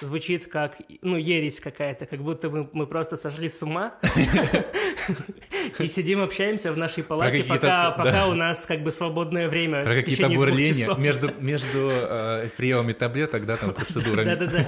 [0.00, 3.94] звучит как, ну, ересь какая-то, как будто мы, мы просто сошли с ума
[5.78, 9.84] и сидим, общаемся в нашей палате, пока, пока у нас как бы свободное время.
[9.84, 14.34] Про какие-то бурления между, между э, приемами таблеток, да, там, процедурами.
[14.34, 14.66] Да-да-да.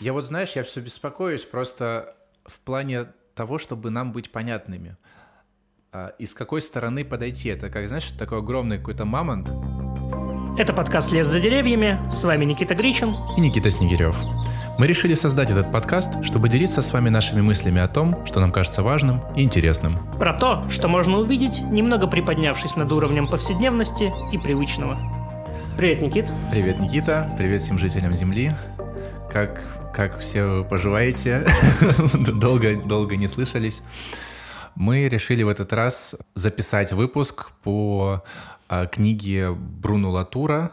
[0.00, 4.96] Я вот, знаешь, я все беспокоюсь просто в плане того, чтобы нам быть понятными.
[5.92, 7.50] А, и с какой стороны подойти.
[7.50, 9.48] Это, как, знаешь, такой огромный какой-то мамонт.
[10.58, 11.98] Это подкаст «Лес за деревьями».
[12.10, 13.16] С вами Никита Гричин.
[13.38, 14.14] И Никита Снегирев.
[14.78, 18.52] Мы решили создать этот подкаст, чтобы делиться с вами нашими мыслями о том, что нам
[18.52, 19.96] кажется важным и интересным.
[20.18, 24.98] Про то, что можно увидеть, немного приподнявшись над уровнем повседневности и привычного.
[25.78, 26.30] Привет, Никит.
[26.50, 27.34] Привет, Никита.
[27.38, 28.54] Привет всем жителям Земли.
[29.32, 29.62] Как,
[29.94, 31.46] как все поживаете?
[32.12, 33.80] долго, долго не слышались
[34.74, 38.22] мы решили в этот раз записать выпуск по
[38.72, 40.72] а, книге Бруно Латура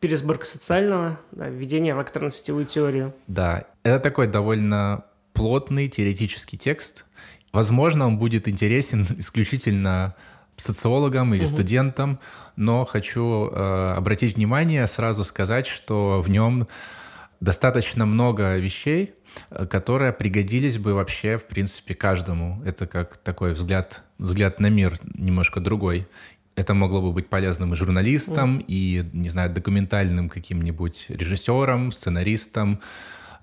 [0.00, 3.14] Пересборка социального, да, введение в акторно-сетевую теорию.
[3.28, 7.06] Да, это такой довольно плотный теоретический текст.
[7.52, 10.16] Возможно, он будет интересен исключительно
[10.56, 11.48] социологам или угу.
[11.48, 12.18] студентам,
[12.56, 16.66] но хочу э, обратить внимание, сразу сказать, что в нем
[17.40, 19.14] достаточно много вещей,
[19.50, 22.62] Э, которые пригодились бы вообще, в принципе, каждому.
[22.64, 26.06] Это как такой взгляд, взгляд на мир немножко другой.
[26.56, 28.64] Это могло бы быть полезным и журналистам, mm.
[28.66, 32.80] и, не знаю, документальным каким-нибудь режиссером, сценаристом,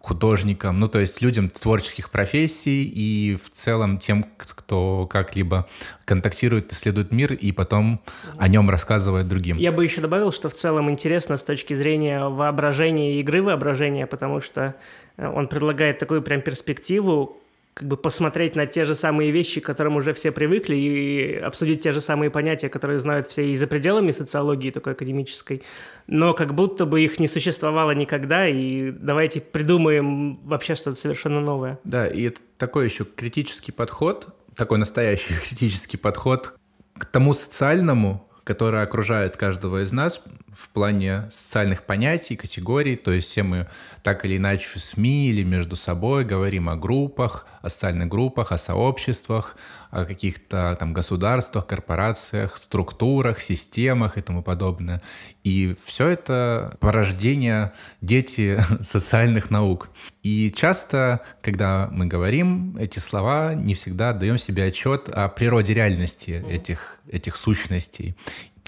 [0.04, 5.66] художникам, ну, то есть людям творческих профессий и в целом тем, кто как-либо
[6.04, 8.02] контактирует, исследует мир и потом
[8.38, 9.58] о нем рассказывает другим.
[9.58, 14.06] Я бы еще добавил, что в целом интересно с точки зрения воображения и игры воображения,
[14.06, 14.76] потому что
[15.16, 17.38] э, он предлагает такую прям перспективу,
[17.74, 21.82] как бы посмотреть на те же самые вещи, к которым уже все привыкли, и обсудить
[21.82, 25.64] те же самые понятия, которые знают все и за пределами социологии такой академической,
[26.08, 31.80] но как будто бы их не существовало никогда, и давайте придумаем вообще что-то совершенно новое.
[31.84, 36.54] Да, и это такой еще критический подход, такой настоящий критический подход
[36.98, 40.22] к тому социальному, которое окружает каждого из нас
[40.56, 42.96] в плане социальных понятий, категорий.
[42.96, 43.68] То есть все мы
[44.04, 48.58] так или иначе в СМИ или между собой говорим о группах, о социальных группах, о
[48.58, 49.56] сообществах,
[49.90, 55.02] о каких-то там государствах, корпорациях, структурах, системах и тому подобное.
[55.44, 59.90] И все это порождение дети социальных наук.
[60.24, 66.44] И часто, когда мы говорим эти слова, не всегда даем себе отчет о природе реальности
[66.50, 68.16] этих, этих сущностей.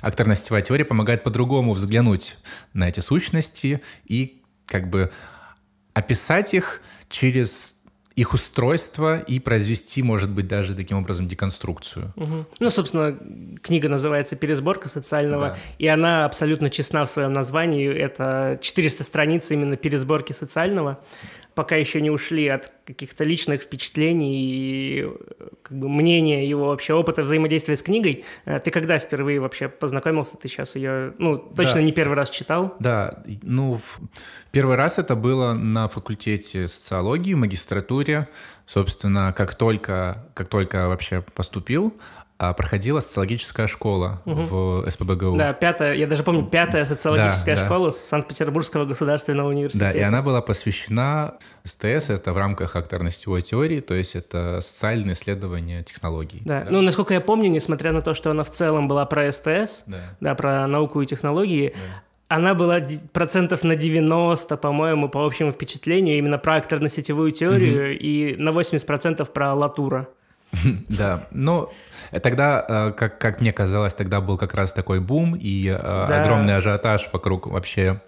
[0.01, 2.38] Акторно-сетевая теория помогает по-другому взглянуть
[2.73, 5.11] на эти сущности и как бы
[5.94, 7.75] описать их через
[8.16, 12.13] их устройство и произвести, может быть, даже таким образом деконструкцию.
[12.16, 12.45] Угу.
[12.59, 13.17] Ну, собственно,
[13.61, 15.57] книга называется «Пересборка социального», да.
[15.79, 17.94] и она абсолютно честна в своем названии.
[17.94, 21.00] Это 400 страниц именно пересборки социального
[21.55, 25.09] пока еще не ушли от каких-то личных впечатлений и
[25.63, 28.25] как бы, мнения его вообще опыта взаимодействия с книгой.
[28.43, 30.38] Э, ты когда впервые вообще познакомился?
[30.38, 31.81] Ты сейчас ее, ну, точно да.
[31.81, 32.75] не первый раз читал?
[32.79, 33.79] Да, ну,
[34.51, 38.27] первый раз это было на факультете социологии, магистратуре.
[38.67, 41.94] Собственно, как только, как только вообще поступил,
[42.38, 44.84] проходила социологическая школа угу.
[44.84, 45.38] в СПБГУ.
[45.38, 47.97] Да, пятая, я даже помню, пятая социологическая да, школа да.
[47.97, 49.94] Санкт-Петербургского государственного университета.
[49.94, 55.13] Да, и она была посвящена СТС, это в рамках акторно-сетевой теории, то есть это социальное
[55.13, 56.41] исследование технологий.
[56.44, 56.63] Да.
[56.63, 59.84] да, ну, насколько я помню, несмотря на то, что она в целом была про СТС,
[59.85, 62.79] да, да про науку и технологии, да она была
[63.13, 68.00] процентов на 90, по-моему, по общему впечатлению, именно про акторно-сетевую теорию угу.
[68.01, 70.09] и на 80% про Латура.
[70.89, 71.69] Да, ну,
[72.23, 76.22] тогда, э, как, как мне казалось, тогда был как раз такой бум и э, да.
[76.22, 78.01] огромный ажиотаж вокруг вообще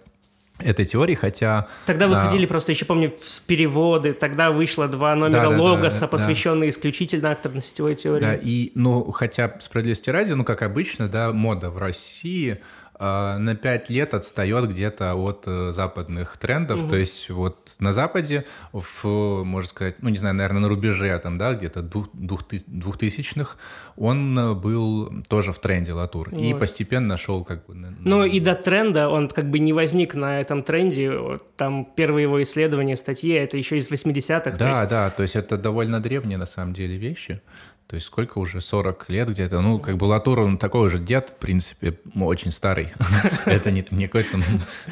[0.60, 1.68] этой теории, хотя...
[1.86, 2.48] Тогда выходили а...
[2.48, 3.14] просто, еще помню,
[3.46, 6.76] переводы, тогда вышло два номера да, да, Логоса, да, посвященные да.
[6.76, 8.24] исключительно акторно-сетевой теории.
[8.24, 12.60] Да, и, ну, хотя, справедливости ради, ну, как обычно, да, мода в России—
[12.98, 16.82] на 5 лет отстает где-то от э, западных трендов.
[16.82, 16.88] Угу.
[16.88, 21.38] То есть вот на Западе, в, можно сказать, ну не знаю, наверное, на рубеже там,
[21.38, 23.56] да, где-то двухтысячных,
[23.96, 26.30] он э, был тоже в тренде Латур.
[26.30, 26.40] Вот.
[26.40, 27.74] И постепенно шел как бы...
[27.74, 31.38] Ну и до тренда он как бы не возник на этом тренде.
[31.56, 34.56] Там первые его исследования, статьи, это еще из 80-х.
[34.56, 34.88] Да, есть...
[34.88, 37.40] да, то есть это довольно древние на самом деле вещи.
[37.88, 38.60] То есть сколько уже?
[38.60, 39.62] 40 лет где-то.
[39.62, 42.90] Ну, как бы Латур, он такой же дед, в принципе, очень старый.
[43.46, 44.44] Это не какой-то, ну,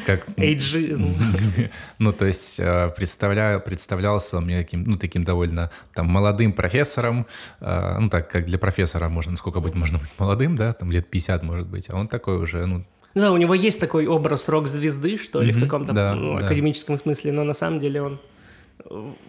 [0.06, 0.26] как...
[0.38, 1.14] Эйджизм.
[1.98, 7.26] Ну, то есть э, представляю, представлялся мне таким, ну, таким довольно там молодым профессором.
[7.60, 11.10] Э, ну, так, как для профессора можно, сколько быть можно быть молодым, да, там лет
[11.10, 11.90] 50, может быть.
[11.90, 15.52] А он такой уже, ну, Ну да, у него есть такой образ рок-звезды, что ли,
[15.52, 16.46] в Мгм, каком-то да, ну, да.
[16.46, 18.20] академическом смысле, но на самом деле он,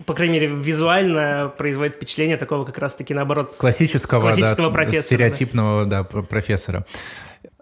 [0.06, 3.54] по крайней мере, визуально производит впечатление такого как раз-таки наоборот.
[3.58, 6.04] классического, классического да, профессора, стереотипного да.
[6.04, 6.86] пр- профессора.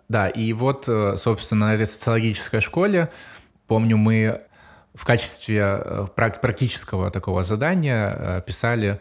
[0.10, 3.12] Да, и вот, э, собственно, на этой социологической школе,
[3.68, 4.42] помню, мы
[4.94, 9.00] в качестве э, прак- практического такого задания э, писали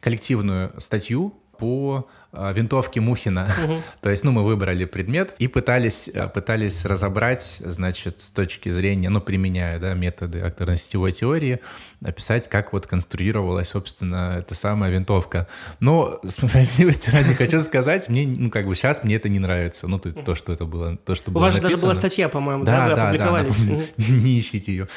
[0.00, 3.48] коллективную статью по э, винтовке Мухина.
[4.00, 9.08] То есть, ну, мы выбрали предмет и пытались, э, пытались разобрать, значит, с точки зрения,
[9.08, 11.60] ну, применяя, да, методы акторно-сетевой теории,
[12.04, 15.48] описать, как вот конструировалась, собственно, эта самая винтовка.
[15.80, 19.88] Но, справедливости ради, хочу сказать, мне, ну, как бы сейчас мне это не нравится.
[19.88, 22.28] Ну, то, то что это было, то, что У было вас же даже была статья,
[22.28, 23.46] по-моему, да, Да, да, да,
[23.96, 24.88] не ищите ее.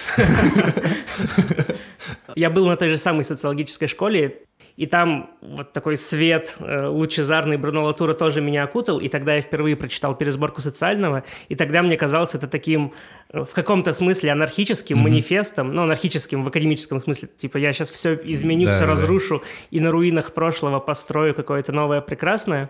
[2.35, 4.43] Я был на той же самой социологической школе,
[4.79, 9.41] и там вот такой свет э, лучезарный Бруно Латура тоже меня окутал, и тогда я
[9.41, 12.93] впервые прочитал пересборку социального, и тогда мне казалось это таким
[13.33, 18.13] э, в каком-то смысле анархическим манифестом, ну, анархическим в академическом смысле, типа я сейчас все
[18.23, 18.91] изменю, Да, все да, да.
[18.93, 22.69] разрушу, и на руинах прошлого построю какое-то новое прекрасное.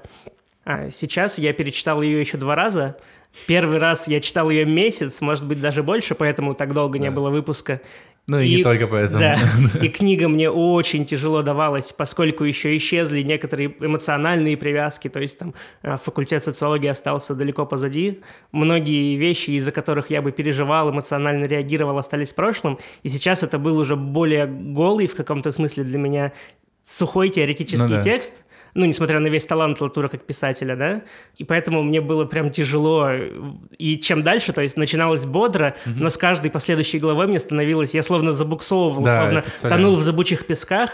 [0.66, 2.98] А сейчас я перечитал ее еще два раза.
[3.46, 7.16] Первый раз я читал ее месяц, может быть, даже больше, поэтому так долго не Да.
[7.16, 7.82] было выпуска.
[8.30, 9.20] Ну, и, не только поэтому.
[9.20, 9.38] Да,
[9.82, 15.54] и книга мне очень тяжело давалась, поскольку еще исчезли некоторые эмоциональные привязки, то есть там
[15.82, 18.22] э, факультет социологии остался далеко позади.
[18.52, 23.58] Многие вещи, из-за которых я бы переживал, эмоционально реагировал, остались в прошлом, и сейчас это
[23.58, 26.32] был уже более голый в каком-то смысле для меня
[26.86, 28.02] сухой теоретический Ну да.
[28.02, 28.34] текст,
[28.74, 31.02] ну, несмотря на весь талант Латура как писателя, да,
[31.38, 33.10] и поэтому мне было прям тяжело,
[33.78, 38.04] и чем дальше, то есть начиналось бодро, но с каждой последующей главой мне становилось, я
[38.04, 40.92] словно забуксовывал, Да, словно тонул в зыбучих песках,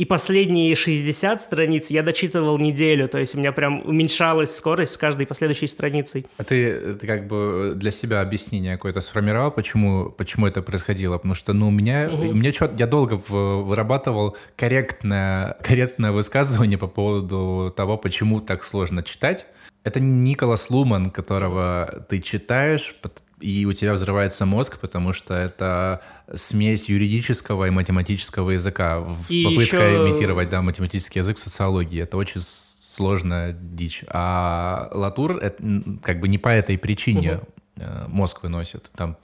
[0.00, 4.96] и последние 60 страниц я дочитывал неделю, то есть у меня прям уменьшалась скорость с
[4.96, 6.24] каждой последующей страницей.
[6.38, 11.18] А ты, ты как бы для себя объяснение какое-то сформировал, почему, почему это происходило?
[11.18, 16.86] Потому что, ну, у меня, у меня чё- я долго вырабатывал корректное, корректное высказывание по
[16.86, 19.44] поводу того, почему так сложно читать.
[19.84, 22.96] Это Николас Луман, которого ты читаешь,
[23.40, 26.00] и у тебя взрывается мозг, потому что это
[26.34, 29.00] смесь юридического и математического языка.
[29.00, 32.02] В И попытка ещё- имитировать, да, математический язык в социологии.
[32.02, 34.04] Это очень сложная дичь.
[34.08, 35.62] А Латур это,
[36.02, 37.69] как бы не по этой причине э,
[38.08, 38.90] мозг выносит.
[38.96, 39.16] Там,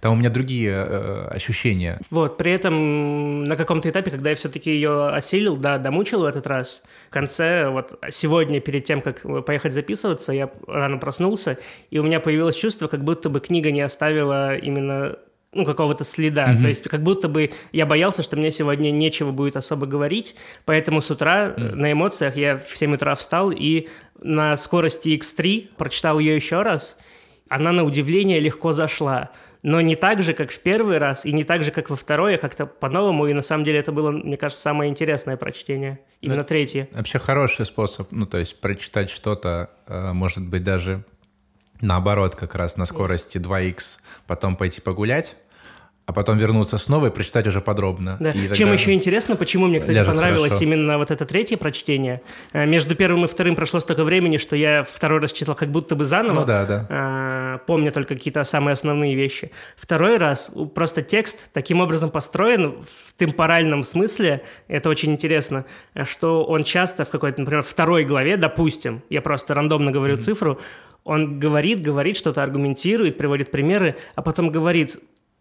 [0.00, 2.00] там у меня другие э, ощущения.
[2.10, 6.46] Вот, при этом на каком-то этапе, когда я все-таки ее осилил, да, домучил в этот
[6.46, 11.58] раз, в конце, вот сегодня, перед тем, как поехать записываться, я рано проснулся,
[11.90, 15.16] и у меня появилось чувство, как будто бы книга не оставила именно
[15.56, 16.54] ну, какого-то следа.
[16.60, 21.00] То есть как будто бы я боялся, что мне сегодня нечего будет особо говорить, поэтому
[21.00, 23.88] с утра э, на эмоциях я в 7 утра встал и
[24.20, 26.96] на скорости X3 прочитал ее еще раз.
[27.48, 29.30] Она, на удивление, легко зашла.
[29.62, 32.36] Но не так же, как в первый раз, и не так же, как во второй,
[32.36, 33.26] а как-то по-новому.
[33.26, 36.00] И на самом деле это было, мне кажется, самое интересное прочтение.
[36.20, 36.88] Именно третье.
[36.92, 41.04] Вообще хороший способ, ну, то есть прочитать что-то, э, может быть, даже
[41.80, 45.36] наоборот, как раз на скорости 2х, потом пойти погулять,
[46.06, 48.16] а потом вернуться снова и прочитать уже подробно.
[48.20, 48.30] Да.
[48.30, 50.64] И Чем еще интересно, почему мне, кстати, понравилось хорошо.
[50.64, 52.22] именно вот это третье прочтение.
[52.52, 55.96] Э, Между первым и вторым прошло столько времени, что я второй раз читал как будто
[55.96, 56.40] бы заново.
[56.40, 56.86] Ну да, да.
[56.88, 59.50] а, помня только какие-то самые основные вещи.
[59.76, 65.64] Второй раз просто текст таким образом построен в темпоральном смысле, это очень интересно,
[66.04, 70.60] что он часто в какой-то, например, второй главе, допустим, я просто рандомно говорю цифру,
[71.02, 74.98] он говорит, говорит, что-то аргументирует, приводит примеры, а потом говорит,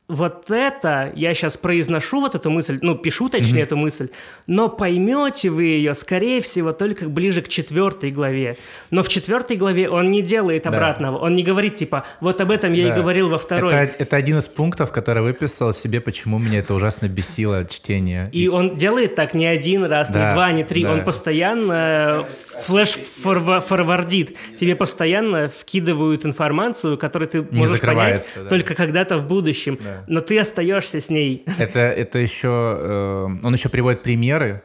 [0.08, 4.10] вот это, я сейчас произношу вот эту мысль, ну, пишу точнее эту мысль,
[4.46, 8.56] но поймете вы ее, скорее всего, только ближе к четвертой главе.
[8.92, 10.70] Но в четвертой главе он не делает Да.
[10.70, 12.94] обратного, он не говорит, типа, вот об этом я Да.
[12.94, 13.74] и говорил во второй.
[13.74, 18.30] Это, это один из пунктов, который выписал себе, почему меня это ужасно бесило чтение.
[18.32, 20.84] И он делает так не один раз, Да, не два, не три.
[20.84, 20.92] да.
[20.92, 22.28] Он постоянно
[22.68, 24.36] флеш-форвардит.
[24.60, 28.50] Тебе постоянно вкидывают информацию, которую ты можешь понять да.
[28.50, 29.80] только когда-то в будущем.
[29.84, 29.95] Да.
[30.08, 31.46] Но ты остаешься с ней.
[31.58, 32.48] Это, это еще...
[32.48, 34.64] э, он еще приводит примеры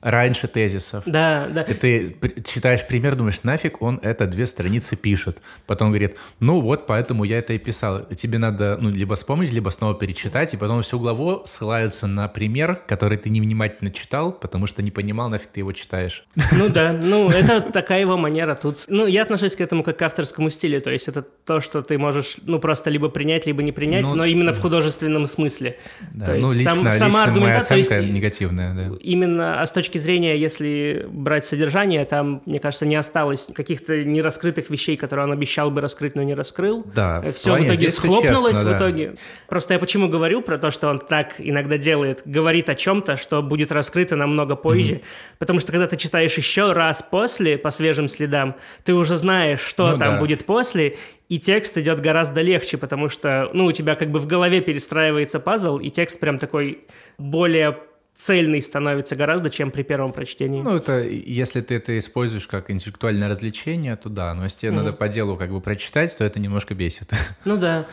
[0.00, 1.02] раньше тезисов.
[1.06, 1.62] Да, да.
[1.62, 5.38] И ты читаешь пример, думаешь, нафиг он это две страницы пишет.
[5.66, 8.06] Потом говорит, ну вот, поэтому я это и писал.
[8.16, 12.80] Тебе надо ну, либо вспомнить, либо снова перечитать, и потом всю главу ссылается на пример,
[12.86, 16.24] который ты невнимательно читал, потому что не понимал, нафиг ты его читаешь.
[16.52, 18.84] Ну да, ну это такая его манера тут.
[18.88, 21.98] Ну, я отношусь к этому как к авторскому стилю, то есть это то, что ты
[21.98, 25.78] можешь, ну, просто либо принять, либо не принять, Ну, но именно в художественном смысле.
[26.12, 28.96] Да, То ну, лично, сам- лично сама аргументация, негативная, да.
[29.00, 34.04] именно а с точки точки зрения, если брать содержание, там, мне кажется, не осталось каких-то
[34.04, 36.86] нераскрытых вещей, которые он обещал бы раскрыть, но не раскрыл.
[36.94, 37.22] Да.
[37.32, 39.14] Все в итоге схлопнулось честно, в итоге.
[39.48, 43.42] Просто я почему говорю про то, что он так иногда делает, говорит о чем-то, что
[43.42, 44.94] будет раскрыто намного позже.
[44.94, 45.02] Mm-hmm.
[45.38, 48.54] Потому что когда ты читаешь еще раз после, по свежим следам,
[48.84, 50.18] ты уже знаешь, что ну, там да.
[50.20, 50.96] будет после,
[51.28, 55.40] и текст идет гораздо легче, потому что, ну, у тебя как бы в голове перестраивается
[55.40, 56.84] пазл, и текст прям такой
[57.18, 57.78] более
[58.20, 60.60] цельный становится гораздо, чем при первом прочтении.
[60.60, 64.34] Ну, это если ты это используешь как интеллектуальное развлечение, то да.
[64.34, 64.76] Но если тебе mm-hmm.
[64.76, 67.10] надо по делу как бы прочитать, то это немножко бесит.
[67.44, 67.86] Ну да.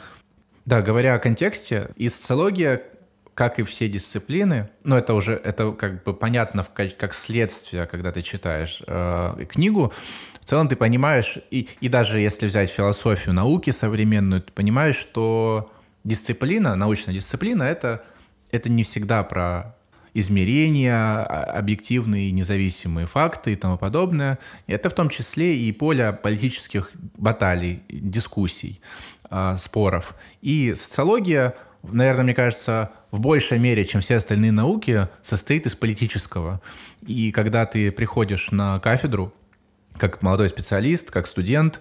[0.66, 2.84] Да, говоря о контексте, и социология,
[3.34, 8.12] как и все дисциплины, ну это уже это как бы понятно как, как следствие, когда
[8.12, 9.94] ты читаешь э, книгу,
[10.42, 15.72] в целом ты понимаешь, и, и даже если взять философию науки современную, ты понимаешь, что
[16.04, 18.04] дисциплина, научная дисциплина, это,
[18.52, 19.77] это не всегда про
[20.20, 24.40] измерения, а, объективные независимые факты и тому подобное.
[24.66, 28.82] Это в том числе и поле политических баталий, дискуссий,
[29.30, 30.16] а, споров.
[30.42, 36.62] И социология, наверное, мне кажется, в большей мере, чем все остальные науки, состоит из политического.
[37.06, 39.34] И когда ты приходишь на кафедру,
[39.98, 41.80] как молодой специалист, как студент,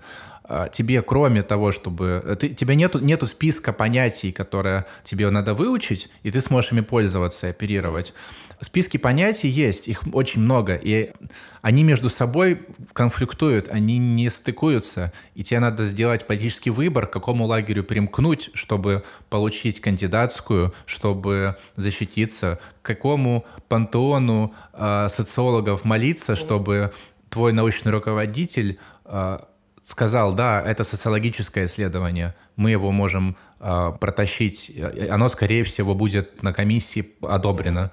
[0.72, 2.22] тебе, кроме того, чтобы...
[2.24, 6.80] Э, ты, тебя нету, нету списка понятий, которые тебе надо выучить, и ты сможешь ими
[6.80, 8.14] пользоваться и оперировать.
[8.60, 11.12] Списки понятий есть, их очень много, и
[11.60, 12.62] они между собой
[12.92, 19.02] конфликтуют, они не стыкуются, и тебе надо сделать политический выбор, к какому лагерю примкнуть, чтобы
[19.28, 26.92] получить кандидатскую, чтобы защититься, к какому пантеону э, социологов молиться, чтобы
[27.28, 29.38] твой научный руководитель э,
[29.86, 34.72] сказал, да, это социологическое исследование, мы его можем э, протащить,
[35.08, 37.92] оно, скорее всего, будет на комиссии одобрено.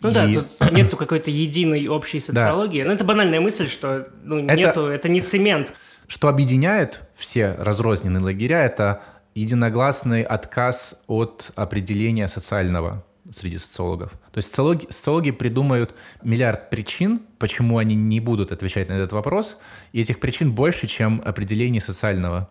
[0.00, 0.14] Ну и...
[0.14, 2.82] да, тут нету какой-то единой общей социологии.
[2.82, 2.88] Да.
[2.88, 4.54] Ну это банальная мысль, что ну, это...
[4.54, 5.74] нету, это не цемент.
[6.06, 9.02] Что объединяет все разрозненные лагеря, это
[9.34, 14.12] единогласный отказ от определения социального среди социологов.
[14.32, 19.58] То есть социологи, социологи придумают миллиард причин, почему они не будут отвечать на этот вопрос,
[19.92, 22.50] и этих причин больше, чем определений социального.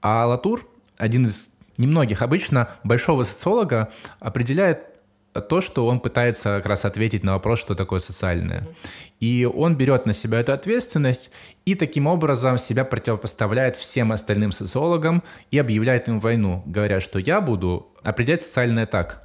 [0.00, 4.92] А Латур, один из немногих обычно, большого социолога, определяет
[5.48, 8.66] то, что он пытается как раз ответить на вопрос, что такое социальное.
[9.18, 11.30] И он берет на себя эту ответственность
[11.64, 17.40] и таким образом себя противопоставляет всем остальным социологам и объявляет им войну, говоря, что я
[17.40, 19.21] буду определять социальное так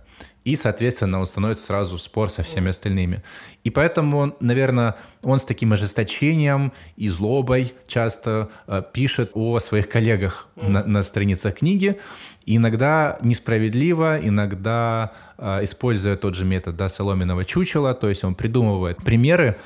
[0.48, 3.22] и, соответственно, он становится сразу в спор со всеми остальными.
[3.66, 10.48] И поэтому, наверное, он с таким ожесточением и злобой часто э, пишет о своих коллегах
[10.56, 12.00] на, на страницах книги,
[12.46, 19.04] иногда несправедливо, иногда э, используя тот же метод да, соломенного чучела, то есть он придумывает
[19.04, 19.58] примеры,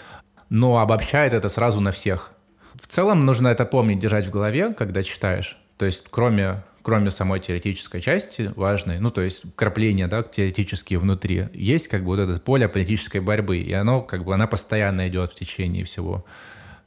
[0.50, 2.32] но обобщает это сразу на всех.
[2.74, 5.58] В целом нужно это помнить, держать в голове, когда читаешь.
[5.78, 11.48] То есть кроме кроме самой теоретической части важной, ну, то есть крапления, да, теоретические внутри,
[11.54, 15.32] есть как бы вот это поле политической борьбы, и оно, как бы, она постоянно идет
[15.32, 16.26] в течение всего,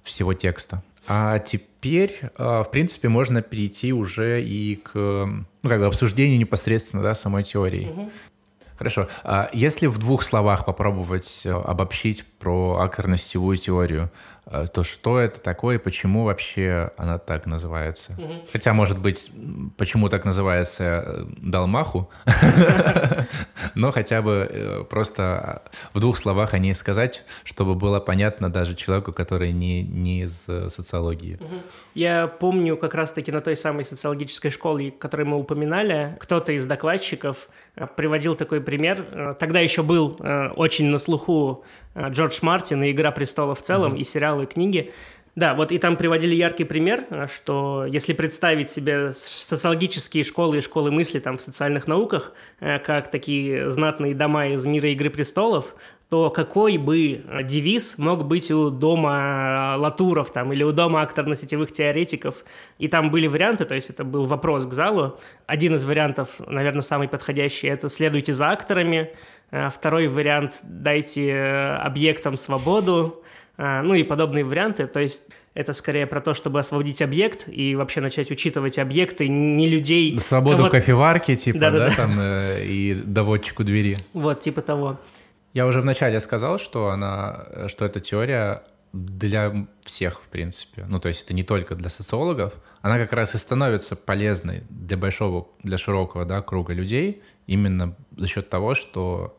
[0.02, 0.82] всего текста.
[1.06, 7.02] А теперь, а, в принципе, можно перейти уже и к ну, как бы обсуждению непосредственно
[7.02, 7.86] да, самой теории.
[7.86, 8.10] Угу.
[8.76, 9.08] Хорошо.
[9.22, 14.10] А если в двух словах попробовать э, обобщить про акторно-сетевую теорию,
[14.44, 18.12] то что это такое, почему вообще она так называется.
[18.18, 18.32] Угу.
[18.52, 19.30] Хотя, может быть,
[19.78, 22.10] почему так называется э, Далмаху,
[23.74, 25.62] но хотя бы э, просто
[25.94, 30.44] в двух словах о ней сказать, чтобы было понятно даже человеку, который не, не из
[30.44, 31.38] социологии.
[31.94, 37.48] Я помню как раз-таки на той самой социологической школе, которую мы упоминали, кто-то из докладчиков
[37.96, 39.36] приводил такой пример.
[39.38, 40.18] Тогда еще был
[40.56, 41.64] очень на слуху
[41.96, 44.00] Джордж Мартин и «Игра престолов» в целом, mm-hmm.
[44.00, 44.92] и сериалы, и книги.
[45.36, 50.92] Да, вот и там приводили яркий пример, что если представить себе социологические школы и школы
[50.92, 55.74] мысли там в социальных науках, э, как такие знатные дома из мира «Игры престолов»,
[56.14, 62.44] то какой бы девиз мог быть у дома Латуров там, или у дома акторно-сетевых теоретиков.
[62.78, 65.18] И там были варианты, то есть это был вопрос к залу.
[65.46, 69.10] Один из вариантов, наверное, самый подходящий, это «следуйте за акторами»,
[69.54, 73.22] Э, второй вариант– дайте э, объектам свободу,
[73.56, 74.88] э, ну и подобные варианты.
[74.88, 75.22] То есть
[75.54, 80.18] это скорее про то, чтобы освободить объект и вообще начать учитывать объекты, не людей.
[80.18, 83.96] Свободу кофеварки, типа, да, да, да, там, и доводчику двери.
[84.12, 84.98] Вот, типа того.
[85.54, 90.84] Я уже вначале сказал, что она, что эта теория для всех, в принципе.
[90.88, 92.52] Ну, то есть это не только для социологов.
[92.82, 98.28] Она как раз и становится полезной для большого, для широкого да, круга людей именно за
[98.28, 99.36] счет того, что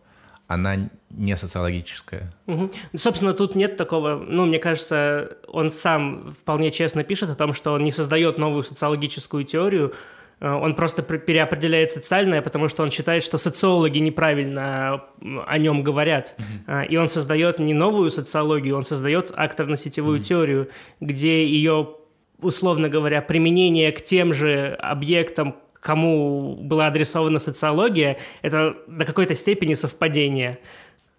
[0.47, 2.33] она не социологическая.
[2.47, 2.71] Угу.
[2.95, 7.73] Собственно, тут нет такого, ну, мне кажется, он сам вполне честно пишет о том, что
[7.73, 9.95] он не создает новую социологическую теорию, э,
[10.41, 15.03] он просто переопределяет социальное, потому что он считает, что социологи неправильно
[15.47, 16.35] о нем говорят.
[16.67, 16.87] Mm-hmm.
[16.87, 20.23] И он создает не новую социологию, он создает акторно-сетевую mm-hmm.
[20.23, 21.95] теорию, где ее,
[22.41, 29.73] условно говоря, применение к тем же объектам, кому была адресована социология, это до какой-то степени
[29.75, 30.59] совпадение.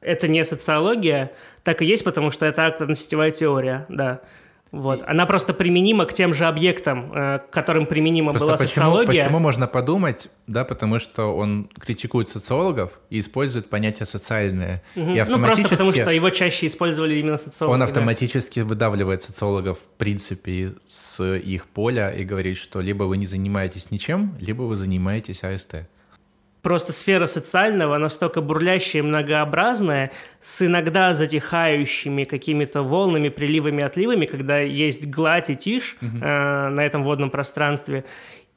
[0.00, 1.32] Это не социология,
[1.64, 4.20] так и есть, потому что это акторно-сетевая теория, да.
[4.76, 5.02] Вот.
[5.06, 9.24] Она просто применима к тем же объектам, э, к которым применима просто была почему, социология.
[9.24, 14.82] Почему можно подумать, да, потому что он критикует социологов и использует понятие социальное.
[14.94, 15.10] Угу.
[15.12, 15.62] И автоматически...
[15.62, 17.74] Ну, просто потому что его чаще использовали именно социологи.
[17.74, 18.66] Он автоматически да.
[18.66, 24.34] выдавливает социологов, в принципе, с их поля и говорит, что либо вы не занимаетесь ничем,
[24.40, 25.88] либо вы занимаетесь АСТ
[26.66, 30.10] просто сфера социального настолько бурлящая и многообразная,
[30.42, 36.16] с иногда затихающими какими-то волнами, приливами, отливами, когда есть гладь и тишь угу.
[36.20, 38.04] э, на этом водном пространстве.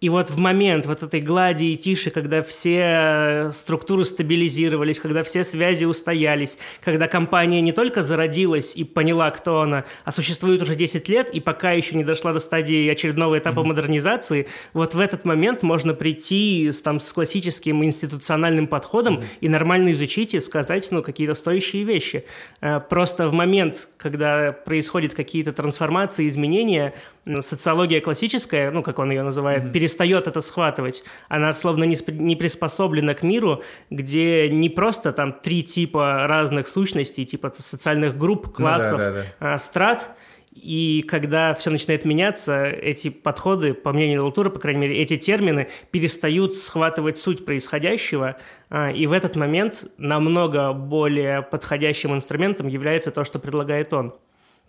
[0.02, 5.44] И вот в момент вот этой глади и тиши, когда все структуры стабилизировались, когда все
[5.44, 11.10] связи устоялись, когда компания не только зародилась и поняла, кто она, а существует уже 10
[11.10, 13.66] лет и пока еще не дошла до стадии очередного этапа mm-hmm.
[13.66, 19.26] модернизации, вот в этот момент можно прийти с, там, с классическим институциональным подходом mm-hmm.
[19.42, 22.24] и нормально изучить и сказать ну, какие-то стоящие вещи.
[22.62, 26.94] Э, просто в момент, когда происходят какие-то трансформации, изменения,
[27.42, 31.04] социология классическая, ну, как он ее называет, mm-hmm перестает это схватывать.
[31.30, 37.26] Она словно не, не приспособлена к миру, где не просто там три типа разных сущностей,
[37.26, 39.54] типа социальных групп, классов, ну, да, да, да.
[39.54, 40.10] А, страт,
[40.52, 45.70] и когда все начинает меняться, эти подходы, по мнению Латура, по крайней мере, эти термины
[45.92, 48.36] перестают схватывать суть происходящего,
[48.70, 54.14] а, и в этот момент намного более подходящим инструментом является то, что предлагает он.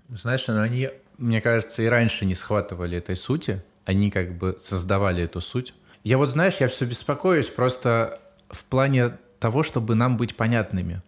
[0.08, 5.24] Знаешь, но они, мне кажется, и раньше не схватывали этой сути, они как бы создавали
[5.24, 5.74] эту суть.
[6.04, 11.02] Я вот, знаешь, я все беспокоюсь просто в плане того, чтобы нам быть понятными.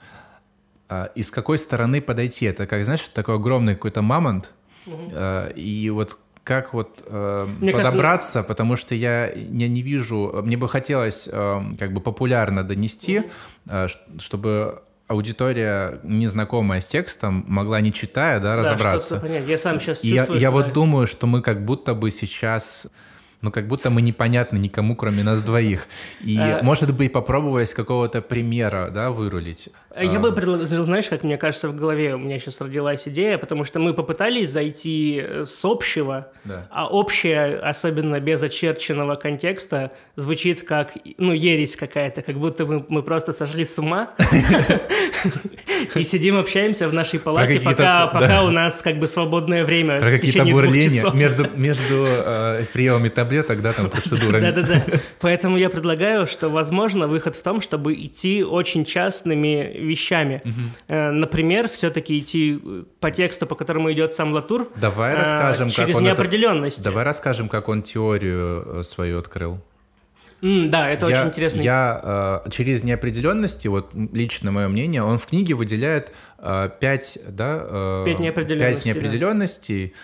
[0.89, 2.47] А, и с какой стороны подойти?
[2.47, 4.53] Это как, знаешь, такой огромный какой-то мамонт,
[4.87, 5.13] угу.
[5.55, 8.43] и вот как вот э, подобраться, кажется...
[8.43, 13.25] потому что я, я не вижу, мне бы хотелось э, как бы популярно донести,
[13.69, 13.87] э,
[14.19, 19.17] чтобы аудитория, незнакомая с текстом, могла, не читая, да, разобраться.
[19.17, 19.47] Да, понять.
[19.47, 22.87] Я сам сейчас чувствую, Я, я вот думаю, что мы как будто бы сейчас
[23.43, 25.89] ну, как будто мы непонятны никому, кроме нас двоих.
[26.21, 26.63] И, а...
[26.63, 29.69] может быть, попробовать с какого-то примера, да, вырулить.
[29.95, 33.39] А я бы предложил, знаешь, как мне кажется, в голове у меня сейчас родилась идея,
[33.39, 36.67] потому что мы попытались зайти э, с общего, да.
[36.71, 43.03] а общее, особенно без очерченного контекста, звучит как, ну, ересь какая-то, как будто мы, мы
[43.03, 44.11] просто сошли с ума
[45.95, 50.45] и сидим, общаемся в нашей палате, пока, у нас как бы свободное время Про какие-то
[50.45, 54.51] бурления между, между э, приемами таблеток, да, там, процедурами.
[54.51, 54.99] Да-да-да.
[55.21, 60.43] Поэтому я предлагаю, что, возможно, выход в том, чтобы идти очень частными вещами.
[60.45, 60.95] Угу.
[60.95, 64.71] Например, все-таки идти э, по тексту, по которому идет сам Латур.
[64.77, 66.79] Давай расскажем, через как он неопределенность.
[66.79, 66.91] Это...
[66.91, 69.61] Давай расскажем, как он теорию э, свою открыл.
[70.43, 71.61] Mm, да, это я, очень интересно.
[71.61, 77.61] Я э, через неопределенности, вот лично мое мнение, он в книге выделяет э, пять, да,
[77.63, 78.93] э, пять неопределенностей.
[78.93, 79.95] Пять неопределенностей.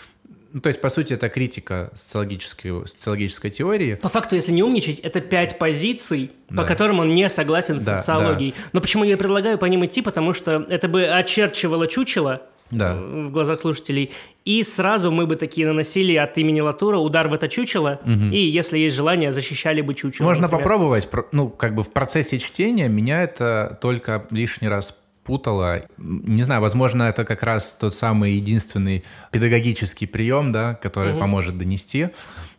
[0.53, 3.95] Ну, то есть, по сути, это критика социологической, социологической теории.
[3.95, 6.63] По факту, если не умничать, это пять позиций, да.
[6.63, 8.55] по которым он не согласен с да, социологией.
[8.57, 8.71] Да.
[8.75, 10.01] Но почему я предлагаю по ним идти?
[10.01, 12.95] Потому что это бы очерчивало чучело да.
[12.95, 14.13] в глазах слушателей,
[14.45, 18.27] и сразу мы бы такие наносили от имени Латура удар в это чучело, угу.
[18.33, 20.27] и, если есть желание, защищали бы чучело.
[20.27, 20.65] Можно например.
[20.65, 25.83] попробовать, ну, как бы в процессе чтения меня это только лишний раз путала.
[25.99, 31.21] Не знаю, возможно, это как раз тот самый единственный педагогический прием, да, который угу.
[31.21, 32.09] поможет донести.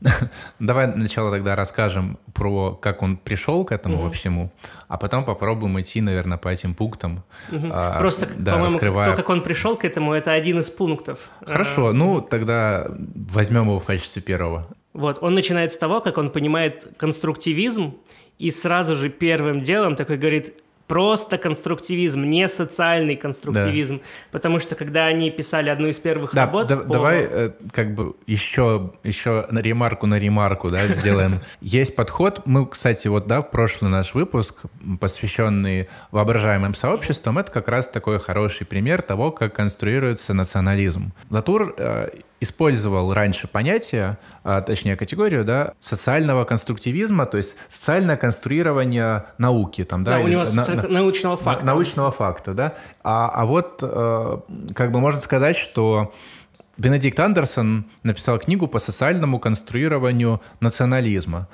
[0.60, 4.12] Давай сначала тогда расскажем про как он пришел к этому угу.
[4.12, 4.52] всему,
[4.88, 7.24] а потом попробуем идти, наверное, по этим пунктам.
[7.52, 7.70] Угу.
[7.72, 9.10] А, Просто, да, по-моему, раскрывая...
[9.10, 11.18] то, как он пришел к этому, это один из пунктов.
[11.44, 12.86] Хорошо, а, ну тогда
[13.34, 14.68] возьмем его в качестве первого.
[14.94, 17.96] Вот, он начинает с того, как он понимает конструктивизм,
[18.38, 20.54] и сразу же первым делом такой говорит,
[20.90, 23.98] просто конструктивизм, не социальный конструктивизм.
[23.98, 24.04] Да.
[24.32, 26.68] Потому что когда они писали одну из первых да, работ...
[26.68, 26.84] Да, по...
[26.84, 31.42] Давай э, как бы еще, еще на ремарку на ремарку да, сделаем.
[31.62, 34.64] Есть подход, мы, кстати, вот да, прошлый наш выпуск,
[35.00, 41.14] посвященный воображаемым сообществам, это как раз такой хороший пример того, как конструируется национализм.
[41.30, 49.26] Латур э, использовал раньше понятие, а, точнее категорию, да, социального конструктивизма, то есть социальное конструирование
[49.38, 52.74] науки, там, да, да у него на, на, научного факта, научного факта, да.
[53.04, 54.38] А, а вот э,
[54.74, 56.14] как бы можно сказать, что
[56.78, 61.50] Бенедикт Андерсон написал книгу по социальному конструированию национализма.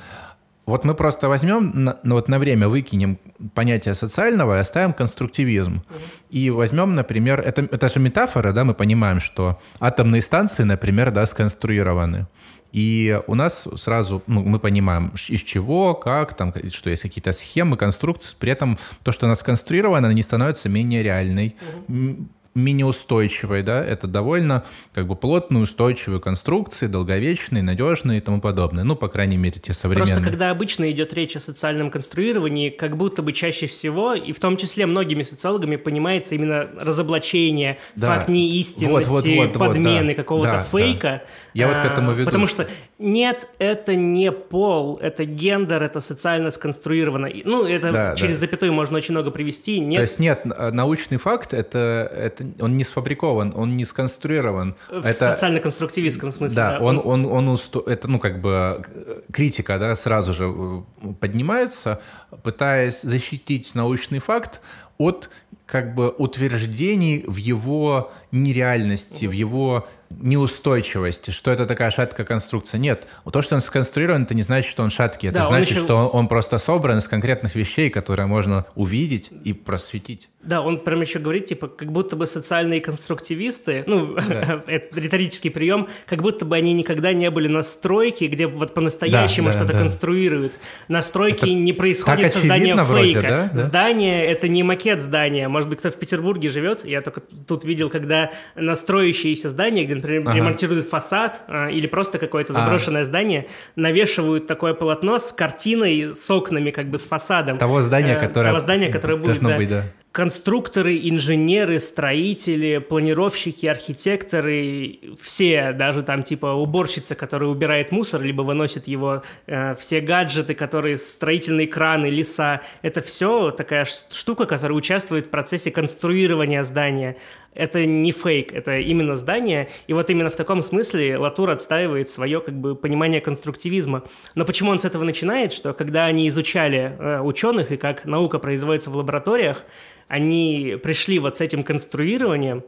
[0.66, 3.20] Вот мы просто возьмем, на, ну вот на время выкинем
[3.54, 5.84] понятие социального и оставим конструктивизм.
[6.30, 11.26] И возьмем, например, это, это же метафора, да, мы понимаем, что атомные станции, например, да,
[11.26, 12.28] сконструированы.
[12.72, 17.78] И у нас сразу, ну, мы понимаем, из чего, как, там, что есть какие-то схемы,
[17.78, 18.36] конструкции.
[18.38, 21.56] При этом то, что у нас сконструировано, не становится менее реальной.
[21.88, 24.64] Угу менее устойчивой, да, это довольно
[24.94, 28.84] как бы плотные, устойчивые конструкции, долговечные, надежные и тому подобное.
[28.84, 30.16] Ну, по крайней мере, те современные.
[30.16, 34.40] Просто когда обычно идет речь о социальном конструировании, как будто бы чаще всего, и в
[34.40, 38.08] том числе многими социологами понимается именно разоблачение, да.
[38.08, 40.14] факт неистинности, вот, вот, вот, подмены вот, да.
[40.16, 41.02] какого-то да, фейка.
[41.02, 41.24] Да.
[41.56, 42.26] Я а, вот к этому веду.
[42.26, 42.68] Потому что
[43.00, 47.30] нет, это не пол, это гендер, это социально сконструировано.
[47.46, 48.42] Ну, это да, через да.
[48.42, 49.80] запятую можно очень много привести.
[49.80, 49.96] Нет.
[49.96, 54.76] То есть нет, научный факт это, это он не сфабрикован, он не сконструирован.
[54.92, 56.56] В это, социально-конструктивистском смысле.
[56.58, 56.84] Да, да.
[56.84, 58.84] Он, он, он, он это ну как бы
[59.32, 62.02] критика, да, сразу же э, поднимается,
[62.44, 64.60] пытаясь защитить научный факт
[64.98, 65.30] от
[65.66, 72.80] как бы утверждений в его нереальности, в его неустойчивости, что это такая шаткая конструкция.
[72.80, 75.30] Нет, то, что он сконструирован, это не значит, что он шаткий.
[75.30, 75.82] Это да, значит, еще...
[75.82, 80.30] что он, он просто собран из конкретных вещей, которые можно увидеть и просветить.
[80.46, 84.64] Да, он прям еще говорит, типа, как будто бы социальные конструктивисты, ну, да.
[84.68, 89.48] это риторический прием, как будто бы они никогда не были на стройке, где вот по-настоящему
[89.48, 89.80] да, да, что-то да.
[89.80, 90.54] конструируют.
[90.88, 92.86] На стройке это не происходит создание фейка.
[92.86, 93.50] Вроде, да?
[93.52, 93.60] Да?
[93.60, 95.48] Здание— это не макет здания.
[95.48, 99.95] Может быть, кто в Петербурге живет, я только тут видел, когда на строящиеся здания, где,
[99.96, 100.36] например, ага.
[100.36, 102.56] ремонтируют фасад а, или просто какое-то а.
[102.56, 103.06] заброшенное а.
[103.06, 107.58] здание, навешивают такое полотно с картиной, с окнами, как бы с фасадом.
[107.58, 109.58] Того здания, э, которое, того здания, которое будет, да.
[109.58, 118.22] быть, да конструкторы, инженеры, строители, планировщики, архитекторы, все, даже там типа уборщица, которая убирает мусор,
[118.22, 124.78] либо выносит его, э, все гаджеты, которые строительные краны, леса, это все такая штука, которая
[124.78, 127.18] участвует в процессе конструирования здания.
[127.54, 132.42] Это не фейк, это именно здание, и вот именно в таком смысле Латур отстаивает свое
[132.42, 134.04] как бы понимание конструктивизма.
[134.36, 138.40] Но почему он с этого начинает, что когда они изучали э, ученых и как наука
[138.40, 139.66] производится в лабораториях,
[140.08, 142.64] они пришли вот с этим конструированием,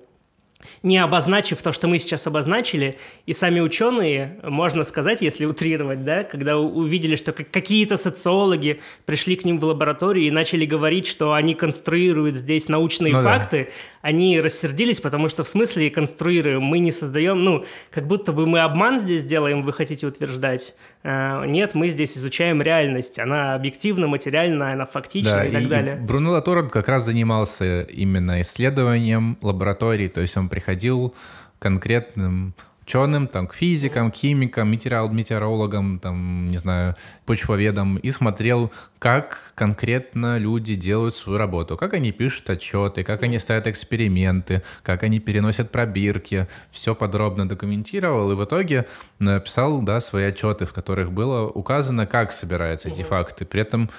[0.84, 6.24] не обозначив то, что мы сейчас обозначили, и сами ученые, можно сказать, если утрировать, да,
[6.24, 11.54] когда увидели, что какие-то социологи пришли к ним в лабораторию и начали говорить, что они
[11.54, 13.72] конструируют здесь научные ну, факты, да.
[14.08, 18.62] Они рассердились, потому что в смысле конструируем, мы не создаем, ну, как будто бы мы
[18.62, 20.76] обман здесь делаем, вы хотите утверждать.
[21.04, 25.66] А, нет, мы здесь изучаем реальность, она объективна, материальна, она фактична да, и так и
[25.66, 25.96] далее.
[25.98, 31.14] Бруно Латорен как раз занимался именно исследованием лабораторий, то есть он приходил
[31.60, 32.54] конкретным
[32.88, 36.96] ученым, там, к физикам, химикам, метеорол, метеорологам, там, не знаю,
[37.26, 43.40] почвоведам, и смотрел, как конкретно люди делают свою работу, как они пишут отчеты, как они
[43.40, 48.88] ставят эксперименты, как они переносят пробирки, все подробно документировал, и в итоге
[49.20, 53.44] написал, да, свои отчеты, в которых было указано, как собираются эти факты.
[53.44, 53.90] При этом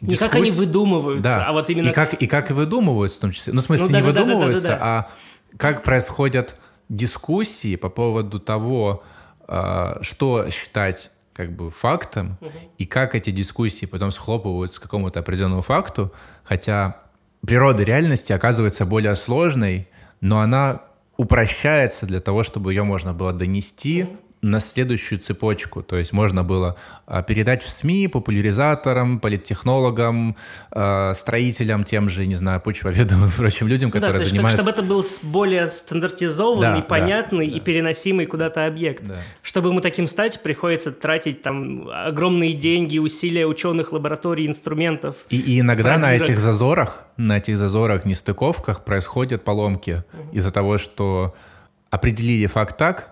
[0.00, 1.46] не как они выдумываются, да.
[1.46, 1.88] а вот именно...
[1.88, 3.52] И как, и как и выдумываются, в том числе.
[3.52, 5.08] Ну, в смысле, ну, да, не да, выдумываются, да, да, да, да.
[5.08, 6.56] а как происходят
[6.92, 9.02] дискуссии по поводу того,
[9.48, 12.50] а, что считать как бы фактом, угу.
[12.76, 16.12] и как эти дискуссии потом схлопываются к какому-то определенному факту,
[16.44, 16.98] хотя
[17.44, 19.88] природа реальности оказывается более сложной,
[20.20, 20.82] но она
[21.16, 24.08] упрощается для того, чтобы ее можно было донести
[24.42, 25.82] на следующую цепочку.
[25.82, 26.76] То есть можно было
[27.06, 30.36] а, передать в СМИ популяризаторам, политтехнологам,
[30.72, 34.60] а, строителям, тем же, не знаю, почвоведам и прочим людям, которые да, занимаются...
[34.60, 37.64] Чтобы это был более стандартизованный, да, понятный да, и да.
[37.64, 39.06] переносимый куда-то объект.
[39.06, 39.20] Да.
[39.42, 45.14] Чтобы ему таким стать, приходится тратить там огромные деньги, усилия ученых, лабораторий, инструментов.
[45.30, 50.32] И, и иногда на этих зазорах, на этих зазорах, нестыковках происходят поломки угу.
[50.32, 51.32] из-за того, что
[51.90, 53.11] определили факт так,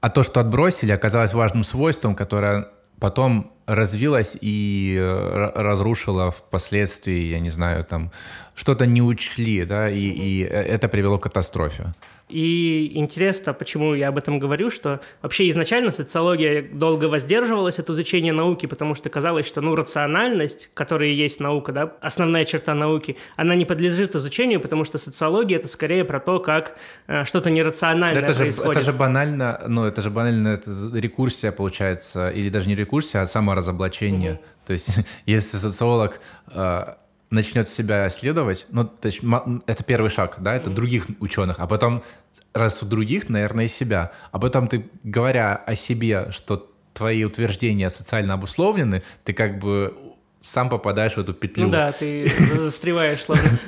[0.00, 7.40] а то, что отбросили, оказалось важным свойством, которое потом развилось и э, разрушило впоследствии, я
[7.40, 8.10] не знаю, там
[8.54, 11.92] что-то не учли, да, и, и э, это привело к катастрофе.
[12.30, 18.32] И интересно, почему я об этом говорю, что вообще изначально социология долго воздерживалась от изучения
[18.32, 23.54] науки, потому что казалось, что ну, рациональность, которая есть наука, да, основная черта науки, она
[23.54, 28.34] не подлежит изучению, потому что социология это скорее про то, как э, что-то нерациональное это
[28.34, 28.74] происходит.
[28.74, 33.22] Же, это же банально, ну это же банально это рекурсия получается, или даже не рекурсия,
[33.22, 34.32] а саморазоблачение.
[34.32, 34.40] Угу.
[34.66, 36.94] То есть если социолог э,
[37.30, 39.20] начнет себя исследовать, ну, то есть,
[39.66, 42.02] это первый шаг, да, это других ученых, а потом
[42.52, 44.12] раз у других, наверное, и себя.
[44.32, 49.94] А потом ты, говоря о себе, что твои утверждения социально обусловлены, ты как бы
[50.42, 51.66] сам попадаешь в эту петлю.
[51.66, 53.20] Ну да, ты застреваешь.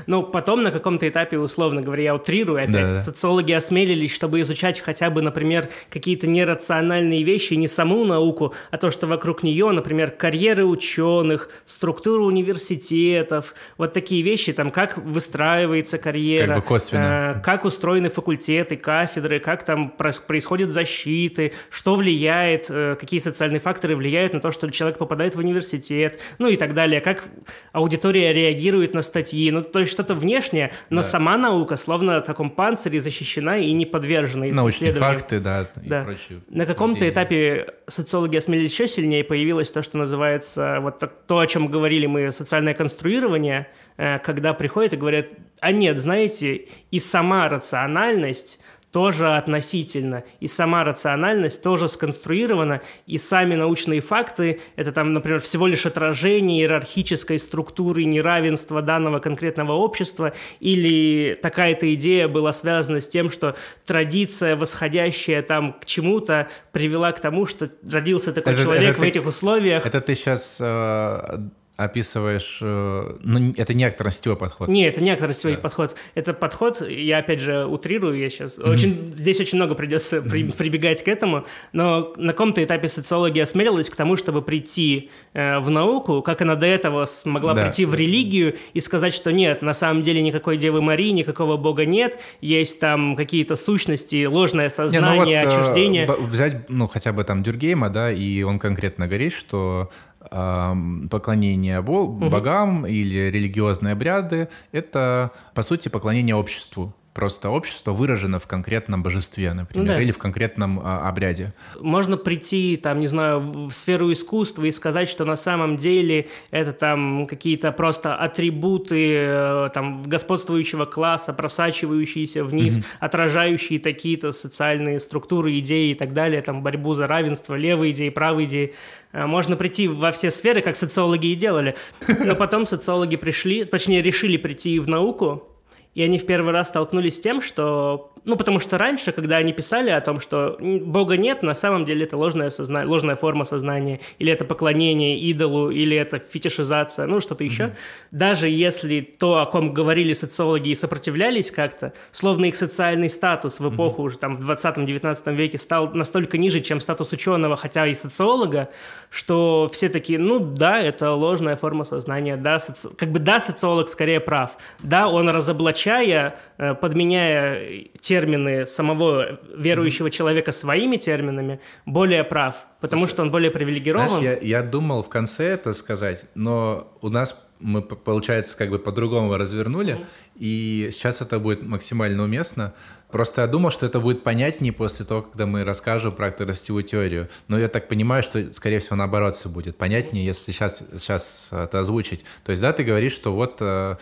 [0.06, 4.80] Но потом на каком-то этапе, условно говоря, я утрирую, опять да, социологи осмелились, чтобы изучать
[4.80, 10.12] хотя бы, например, какие-то нерациональные вещи, не саму науку, а то, что вокруг нее, например,
[10.12, 17.34] карьеры ученых, структура университетов, вот такие вещи, там, как выстраивается карьера, как бы косвенно.
[17.36, 23.94] Э, как устроены факультеты, кафедры, как там происходят защиты, что влияет, э, какие социальные факторы
[23.94, 27.24] влияют на то, что человек попадает в университет, ну и так далее, как
[27.72, 31.08] аудитория реагирует на статьи, ну, то есть что-то внешнее, но да.
[31.08, 36.04] сама наука словно в таком панцире защищена и не подвержена Научные факты, да, да.
[36.04, 36.40] прочее.
[36.48, 41.66] На каком-то этапе социологи осмелились еще сильнее, появилось то, что называется, вот то, о чем
[41.66, 45.26] говорили мы, социальное конструирование, э, когда приходят и говорят,
[45.58, 48.60] а нет, знаете, и сама рациональность
[48.92, 55.66] тоже относительно, и сама рациональность тоже сконструирована, и сами научные факты— это там, например, всего
[55.66, 63.30] лишь отражение иерархической структуры неравенства данного конкретного общества, или такая-то идея была связана с тем,
[63.30, 69.00] что традиция, восходящая там к чему-то, привела к тому, что родился такой это, человек это,
[69.00, 69.86] в этих условиях.
[69.86, 71.38] Это ты сейчас э,
[71.76, 74.68] описываешь, э, ну, это не акторостевой подход.
[74.68, 75.62] Не, это не акторостевой да.
[75.62, 75.94] подход.
[76.14, 78.70] Это подход, я опять же утрирую, я сейчас, mm-hmm.
[78.70, 83.88] очень, здесь очень много придется при, прибегать к этому, но на каком-то этапе социология осмелилась
[83.88, 87.64] к тому, чтобы прийти э, в науку, как она до этого смогла да.
[87.64, 91.86] прийти в религию и сказать, что нет, на самом деле никакой Девы Марии, никакого Бога
[91.86, 96.06] нет, есть там какие-то сущности, ложное сознание, не, ну вот, отчуждение.
[96.06, 99.90] Э, взять, ну, хотя бы там Дюргейма, да, и он конкретно говорит, что
[100.30, 106.94] поклонение богам или религиозные обряды— это, по сути, поклонение обществу.
[107.14, 110.00] Просто общество выражено в конкретном божестве, например, да.
[110.00, 111.52] или в конкретном а, обряде.
[111.78, 116.72] Можно прийти, там, не знаю, в сферу искусства и сказать, что на самом деле это
[116.72, 122.86] там какие-то просто атрибуты э, там господствующего класса, просачивающиеся вниз, угу.
[123.00, 128.48] отражающие такие-то социальные структуры, идеи и так далее, там борьбу за равенство, левые идеи, правые
[128.48, 128.74] идеи.
[129.12, 131.76] Э, можно прийти во все сферы, как социологи и делали.
[132.08, 135.46] Но потом социологи пришли, точнее, решили прийти в науку,
[135.94, 139.52] и они в первый раз столкнулись с тем, что ну, потому что раньше, когда они
[139.52, 144.00] писали о том, что Бога нет, на самом деле это ложное сознание, ложная форма сознания,
[144.18, 147.64] или это поклонение идолу, или это фетишизация, ну, что-то еще.
[147.64, 147.76] Mm-hmm.
[148.12, 153.74] Даже если то, о ком говорили социологи и сопротивлялись как-то, словно их социальный статус в
[153.74, 154.06] эпоху mm-hmm.
[154.06, 158.68] уже там в 20-19 веке стал настолько ниже, чем статус ученого, хотя и социолога,
[159.10, 162.88] что все такие, ну, да, это ложная форма сознания, да, соци...
[162.96, 170.52] как бы да, социолог скорее прав, да, он разоблачая, э, подменяя термины самого верующего человека
[170.52, 174.08] своими терминами, более прав, потому Слушай, что он более привилегирован.
[174.08, 178.78] Знаешь, я, я думал в конце это сказать, но у нас мы, получается, как бы
[178.78, 180.06] по-другому развернули, mm-hmm.
[180.36, 182.74] и сейчас это будет максимально уместно.
[183.12, 187.28] Просто я думал, что это будет понятнее после того, когда мы расскажем про акторостевую теорию.
[187.46, 191.80] Но я так понимаю, что, скорее всего, наоборот все будет понятнее, если сейчас, сейчас это
[191.80, 192.24] озвучить.
[192.42, 193.96] То есть, да, ты говоришь, что вот э,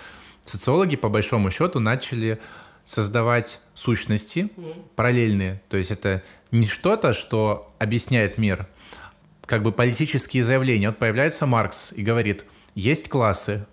[0.50, 2.40] социологи, по большому счету, начали
[2.84, 4.50] создавать сущности
[4.96, 5.62] параллельные.
[5.68, 8.66] То есть это не что-то, что объясняет мир,
[9.46, 10.88] как бы политические заявления.
[10.88, 13.66] Вот появляется Маркс и говорит, есть классы,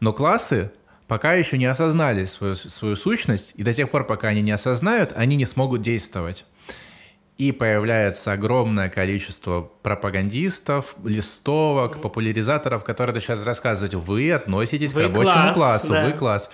[0.00, 0.70] но классы
[1.08, 5.12] пока еще не осознали свою, свою сущность, и до тех пор, пока они не осознают,
[5.14, 6.44] они не смогут действовать.
[7.38, 15.54] И появляется огромное количество пропагандистов, листовок, популяризаторов, которые начинают рассказывать, вы относитесь вы к рабочему
[15.54, 16.04] класс, классу, да.
[16.04, 16.50] вы класс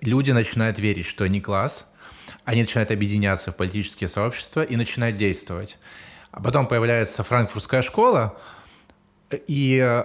[0.00, 1.90] люди начинают верить, что они класс,
[2.44, 5.78] они начинают объединяться в политические сообщества и начинают действовать.
[6.30, 8.38] А потом появляется франкфуртская школа,
[9.46, 10.04] и,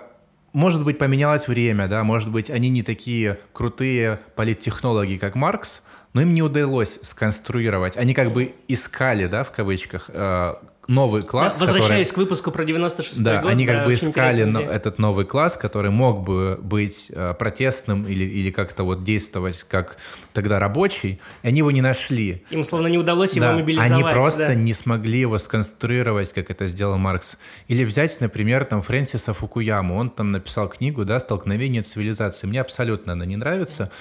[0.54, 5.84] может быть, поменялось время, да, может быть, они не такие крутые политтехнологи, как Маркс,
[6.16, 7.98] но им не удалось сконструировать.
[7.98, 10.54] Они как бы искали, да, в кавычках, э,
[10.88, 12.26] новый класс, да, Возвращаясь который...
[12.26, 13.52] к выпуску про 96 да, год.
[13.52, 18.04] Они как да, бы искали но, этот новый класс, который мог бы быть э, протестным
[18.04, 19.98] или, или как-то вот действовать как
[20.32, 22.46] тогда рабочий, и они его не нашли.
[22.50, 23.92] Им словно не удалось да, его мобилизовать.
[23.92, 24.56] Они просто да.
[24.56, 27.38] не смогли его сконструировать, как это сделал Маркс.
[27.68, 29.98] Или взять, например, там Фрэнсиса Фукуяму.
[29.98, 32.48] Он там написал книгу, да, «Столкновение цивилизации».
[32.48, 33.92] Мне абсолютно она не нравится.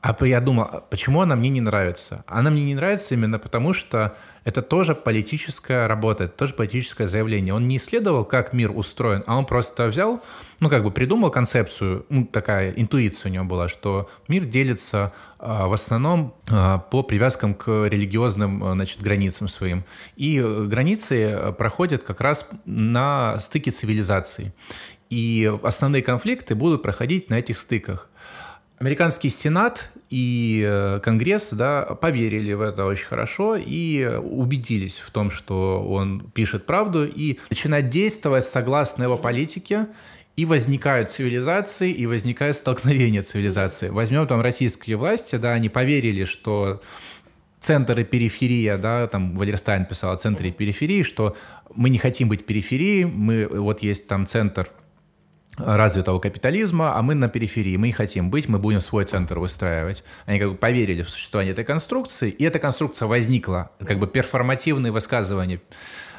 [0.00, 2.24] А я думал, а почему она мне не нравится?
[2.28, 7.52] Она мне не нравится именно потому, что это тоже политическая работа, это тоже политическое заявление.
[7.52, 10.22] Он не исследовал, как мир устроен, а он просто взял,
[10.60, 15.66] ну, как бы придумал концепцию, ну, такая интуиция у него была, что мир делится а,
[15.66, 19.84] в основном а, по привязкам к религиозным, а, значит, границам своим.
[20.16, 24.52] И границы проходят как раз на стыке цивилизаций.
[25.10, 28.08] И основные конфликты будут проходить на этих стыках.
[28.78, 35.30] Американский Сенат и э, Конгресс да, поверили в это очень хорошо и убедились в том,
[35.30, 39.88] что он пишет правду и начинает действовать согласно его политике,
[40.36, 43.88] и возникают цивилизации, и возникает столкновение цивилизации.
[43.88, 46.80] Возьмем там российские власти, да, они поверили, что
[47.60, 51.36] центр и периферия, да, там Валерстайн писал о центре и периферии, что
[51.74, 54.70] мы не хотим быть периферией, мы, вот есть там центр
[55.58, 60.04] развитого капитализма, а мы на периферии, мы и хотим быть, мы будем свой центр выстраивать.
[60.26, 64.92] Они как бы поверили в существование этой конструкции, и эта конструкция возникла, как бы перформативные
[64.92, 65.60] высказывания,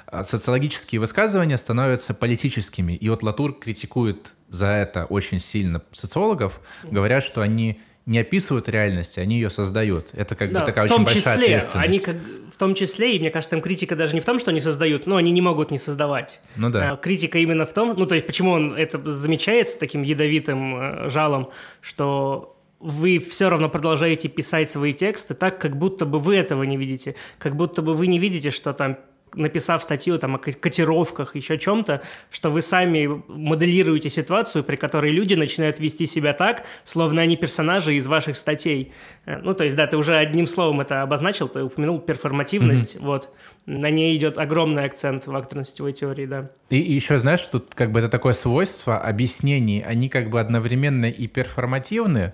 [0.08, 2.93] а социологические высказывания становятся политическими.
[2.93, 9.17] И вот Латур критикует за это очень сильно социологов, говорят, что они не описывают реальность,
[9.17, 10.07] они ее создают.
[10.13, 11.88] Это как да, бы такая в том очень числе, большая ответственность.
[11.88, 12.15] Они как,
[12.53, 15.05] в том числе, и мне кажется, там критика даже не в том, что они создают,
[15.05, 16.41] но они не могут не создавать.
[16.55, 16.93] Ну да.
[16.93, 20.75] А, критика именно в том, ну то есть почему он это замечает с таким ядовитым
[20.75, 21.49] э, жалом,
[21.81, 26.77] что вы все равно продолжаете писать свои тексты так, как будто бы вы этого не
[26.77, 28.97] видите, как будто бы вы не видите, что там
[29.33, 35.33] написав статью там, о котировках, еще чем-то, что вы сами моделируете ситуацию, при которой люди
[35.33, 38.91] начинают вести себя так, словно они персонажи из ваших статей.
[39.25, 43.05] Э, ну, то есть, да, ты уже одним словом это обозначил, ты упомянул перформативность, mm-hmm.
[43.05, 43.29] вот.
[43.65, 46.49] На ней идет огромный акцент в акторно-сетевой теории, да.
[46.69, 51.05] И, и еще, знаешь, тут как бы это такое свойство объяснений, они как бы одновременно
[51.05, 52.33] и перформативны,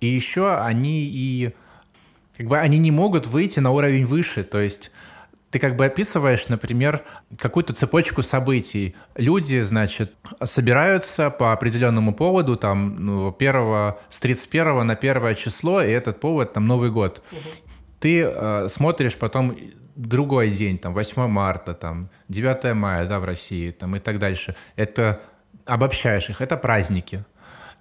[0.00, 1.52] и еще они и
[2.36, 4.90] как бы они не могут выйти на уровень выше, то есть
[5.52, 7.02] ты как бы описываешь, например,
[7.38, 8.96] какую-то цепочку событий.
[9.16, 15.90] Люди, значит, собираются по определенному поводу, там, ну, первого, с 31 на первое число, и
[15.90, 17.22] этот повод, там, Новый год.
[17.30, 17.40] Угу.
[18.00, 19.54] Ты э, смотришь потом
[19.94, 24.56] другой день, там, 8 марта, там, 9 мая, да, в России, там, и так дальше.
[24.76, 25.20] Это
[25.66, 27.24] обобщаешь их, это праздники.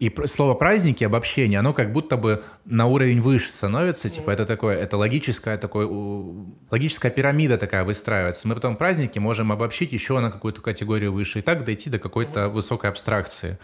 [0.02, 4.76] И слово праздники, обобщение, оно как будто бы на уровень выше становится, типа это такое,
[4.76, 5.88] это логическая, такой,
[6.72, 8.48] логическая пирамида такая выстраивается.
[8.48, 12.50] Мы потом праздники можем обобщить еще на какую-то категорию выше и так дойти до какой-то
[12.50, 13.60] высокой абстракции.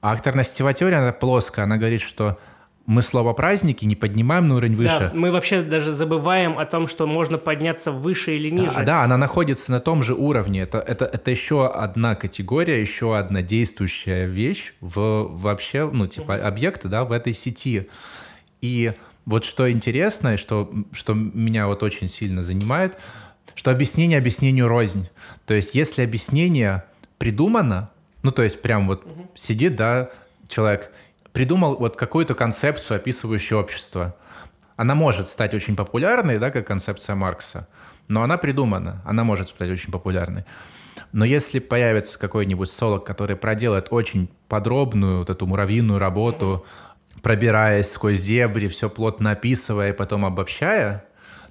[0.00, 2.38] А акторно-сетевая теория, она плоская, она говорит, что
[2.86, 5.10] мы слово праздники не поднимаем на уровень выше.
[5.12, 8.74] Да, мы вообще даже забываем о том, что можно подняться выше или ниже.
[8.74, 10.62] Да, да она находится на том же уровне.
[10.62, 16.88] Это, это, это еще одна категория, еще одна действующая вещь в вообще, ну, типа, объекты,
[16.88, 17.88] да, в этой сети.
[18.60, 18.92] И
[19.24, 22.98] вот что интересно, и что, что меня вот очень сильно занимает,
[23.54, 25.08] что объяснение объяснению рознь.
[25.46, 26.84] То есть если объяснение
[27.16, 27.90] придумано,
[28.22, 29.30] ну, то есть прям вот угу.
[29.34, 30.10] сидит, да,
[30.48, 30.90] человек
[31.34, 34.16] придумал вот какую-то концепцию, описывающую общество.
[34.76, 37.68] Она может стать очень популярной, да, как концепция Маркса,
[38.08, 40.44] но она придумана, она может стать очень популярной.
[41.12, 46.64] Но если появится какой-нибудь солок, который проделает очень подробную вот эту муравьиную работу,
[47.20, 51.04] пробираясь сквозь зебри, все плотно описывая и потом обобщая,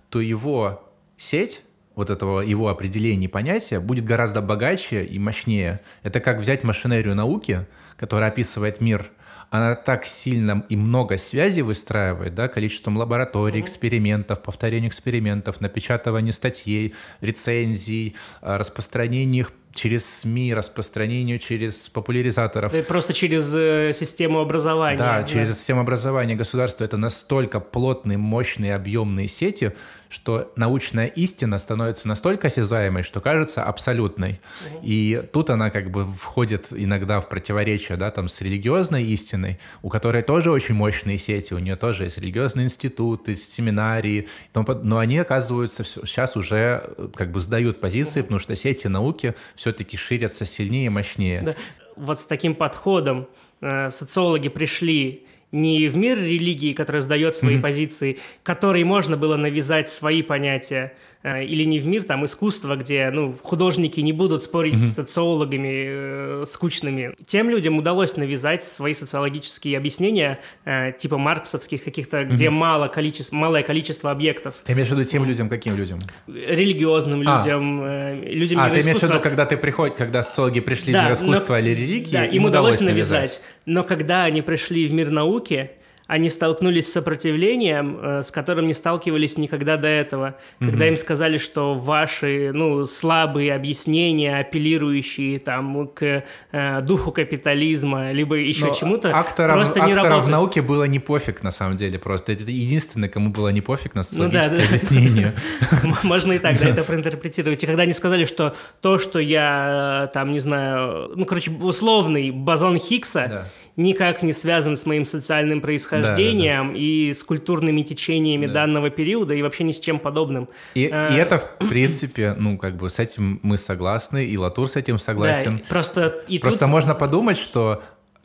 [0.10, 1.62] то его сеть
[1.96, 5.82] вот этого его определения и понятия будет гораздо богаче и мощнее.
[6.04, 7.68] Это как взять машинерию науки,
[7.98, 9.12] которая описывает мир–
[9.54, 16.96] она так сильно и много связей выстраивает, да, количеством лабораторий, экспериментов, повторения экспериментов, напечатывания статей,
[17.22, 22.74] рецензий, а, распространения их через СМИ, распространению через популяризаторов.
[22.74, 24.98] Это просто через э, систему образования.
[24.98, 29.74] Да, да, через систему образования государства это настолько плотные, мощные, объемные сети,
[30.14, 34.40] что научная истина становится настолько осязаемой, что кажется абсолютной.
[34.62, 34.80] Угу.
[34.84, 39.90] И тут она как бы входит иногда в противоречие, да, там с религиозной истиной, у
[39.90, 45.84] которой тоже очень мощные сети, у нее тоже есть религиозные институты, семинарии, но они оказываются
[45.84, 48.28] сейчас уже э, как бы сдают позиции, угу.
[48.28, 51.42] потому что сети науки все-таки ширятся сильнее и мощнее.
[51.42, 51.56] Да.
[51.96, 53.28] Вот с таким подходом
[53.62, 57.62] э, социологи пришли не в мир религии, который сдает свои mm-hmm.
[57.62, 63.38] позиции, которой можно было навязать свои понятия, или не в мир там искусства, где ну,
[63.42, 64.78] художники не будут спорить mm-hmm.
[64.80, 67.16] с социологами э, скучными.
[67.26, 72.30] Тем людям удалось навязать свои социологические объяснения, э, типа марксовских каких-то, mm-hmm.
[72.30, 74.56] где мало количество, малое количество объектов.
[74.66, 76.00] Ты имеешь в виду тем людям, каким людям?
[76.28, 77.38] Религиозным а.
[77.38, 81.04] людям, э, людям А, ты имеешь в виду, когда ты приходишь, когда социологи пришли да,
[81.04, 83.20] в мир искусства но, или религии, да, им, им удалось навязать.
[83.22, 83.42] навязать.
[83.66, 85.72] Но когда они пришли в мир науки,
[86.14, 90.36] они столкнулись с сопротивлением, э, с которым не сталкивались никогда до этого.
[90.60, 90.70] Mm-hmm.
[90.70, 98.36] Когда им сказали, что ваши ну, слабые объяснения, апеллирующие там, к э, духу капитализма, либо
[98.36, 100.26] еще Но чему-то, акторам, просто не работают.
[100.26, 102.34] в науке было не пофиг, на самом деле, просто.
[102.34, 105.34] Это единственное, кому было не пофиг на социологическое ну, да, объяснение.
[106.04, 107.64] Можно и так, да, это проинтерпретировать.
[107.64, 112.30] И когда они сказали, что то, что я, э, там, не знаю, ну, короче, условный
[112.30, 116.80] бозон Хиггса, никак не связан с моим социальным происхождением да, да, да.
[116.80, 118.54] и с культурными течениями да.
[118.54, 120.50] данного периода и вообще ни с чем подобным.
[120.76, 121.10] И, а...
[121.10, 125.00] и это, в принципе, ну, как бы с этим мы согласны, и Латур с этим
[125.00, 125.58] согласен.
[125.58, 126.70] Да, просто и просто тут...
[126.70, 127.82] можно подумать, что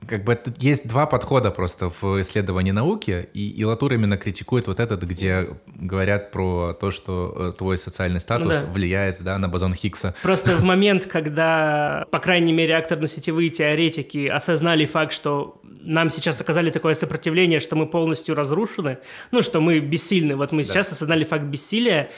[0.07, 4.67] как бы тут есть два подхода просто в исследовании науки, и, и Латур именно критикует
[4.67, 8.73] вот этот, где говорят про то, что э, твой социальный статус ну, да.
[8.73, 10.15] влияет да, на бозон Хиггса.
[10.23, 16.71] Просто в момент, когда, по крайней мере, акторно-сетевые теоретики осознали факт, что нам сейчас оказали
[16.71, 18.99] такое сопротивление, что мы полностью разрушены,
[19.31, 20.69] ну, что мы бессильны, вот мы да.
[20.69, 22.11] сейчас осознали факт бессилия,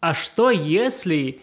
[0.00, 1.40] а что если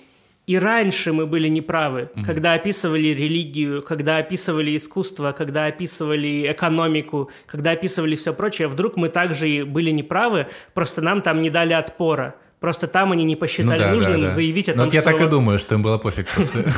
[0.52, 2.26] и раньше мы были неправы, mm-hmm.
[2.26, 8.68] когда описывали религию, когда описывали искусство, когда описывали экономику, когда описывали все прочее.
[8.68, 12.36] Вдруг мы также были неправы, просто нам там не дали отпора.
[12.60, 14.34] Просто там они не посчитали ну, да, нужным да, да.
[14.34, 14.96] заявить о том, Но что...
[14.96, 16.60] я так и думаю, что им было пофиг просто.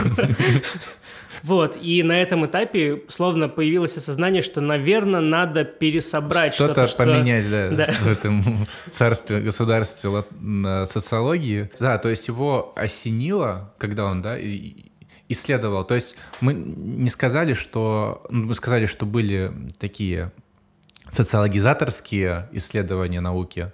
[1.44, 6.88] Вот, и на этом этапе словно появилось осознание, что, наверное, надо пересобрать что-то.
[6.88, 10.24] Что-то поменять, да, да, в этом царстве, государстве
[10.86, 11.70] социологии.
[11.80, 14.38] Да, то есть его осенило, когда он, да,
[15.28, 15.84] исследовал.
[15.84, 18.26] То есть мы не сказали, что...
[18.30, 20.32] Ну, мы сказали, что были такие
[21.10, 23.72] социологизаторские исследования науки,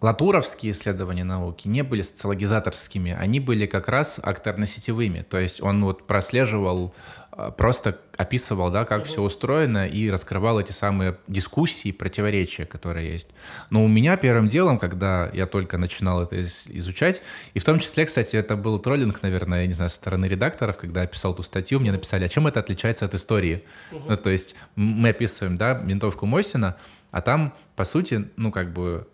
[0.00, 5.22] Латуровские исследования науки не были социологизаторскими, они были как раз акторно-сетевыми.
[5.22, 6.94] То есть он вот прослеживал,
[7.32, 13.28] а, просто описывал, да, как все устроено и раскрывал эти самые дискуссии, противоречия, которые есть.
[13.68, 17.20] Но у меня первым делом, когда я только начинал это изучать,
[17.52, 20.78] и в том числе, кстати, это был троллинг, наверное, я не знаю, со стороны редакторов,
[20.78, 23.64] когда я писал ту статью, мне написали, а чем это отличается от истории?
[23.90, 26.78] Ну, то есть мы описываем, да, ментовку Мосина,
[27.10, 29.06] а там, по сути, ну, как бы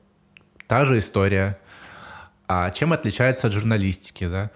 [0.66, 1.58] та же история.
[2.48, 4.50] А чем отличается от журналистики, да?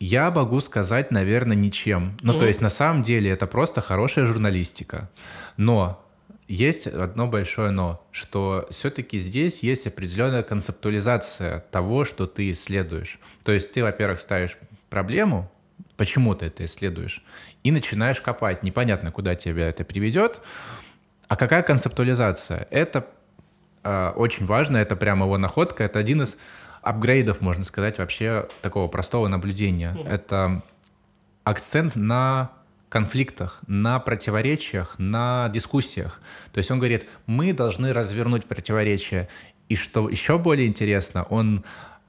[0.00, 2.16] Я могу сказать, наверное, ничем.
[2.22, 2.38] Ну, mm-hmm.
[2.38, 5.08] то есть, на самом деле, это просто хорошая журналистика.
[5.56, 6.02] Но
[6.48, 13.18] есть одно большое но, что все-таки здесь есть определенная концептуализация того, что ты исследуешь.
[13.44, 14.58] То есть ты, во-первых, ставишь
[14.90, 15.50] проблему,
[15.96, 17.22] почему ты это исследуешь,
[17.62, 18.62] и начинаешь копать.
[18.62, 20.40] Непонятно, куда тебя это приведет.
[21.28, 22.66] А какая концептуализация?
[22.70, 23.06] Это
[23.84, 26.36] очень важно, это прямо его находка, это один из
[26.82, 29.94] апгрейдов, можно сказать, вообще такого простого наблюдения.
[29.94, 30.08] Mm-hmm.
[30.08, 30.62] Это
[31.44, 32.50] акцент на
[32.88, 36.20] конфликтах, на противоречиях, на дискуссиях.
[36.52, 39.28] То есть он говорит, мы должны развернуть противоречия.
[39.68, 41.64] И что еще более интересно, он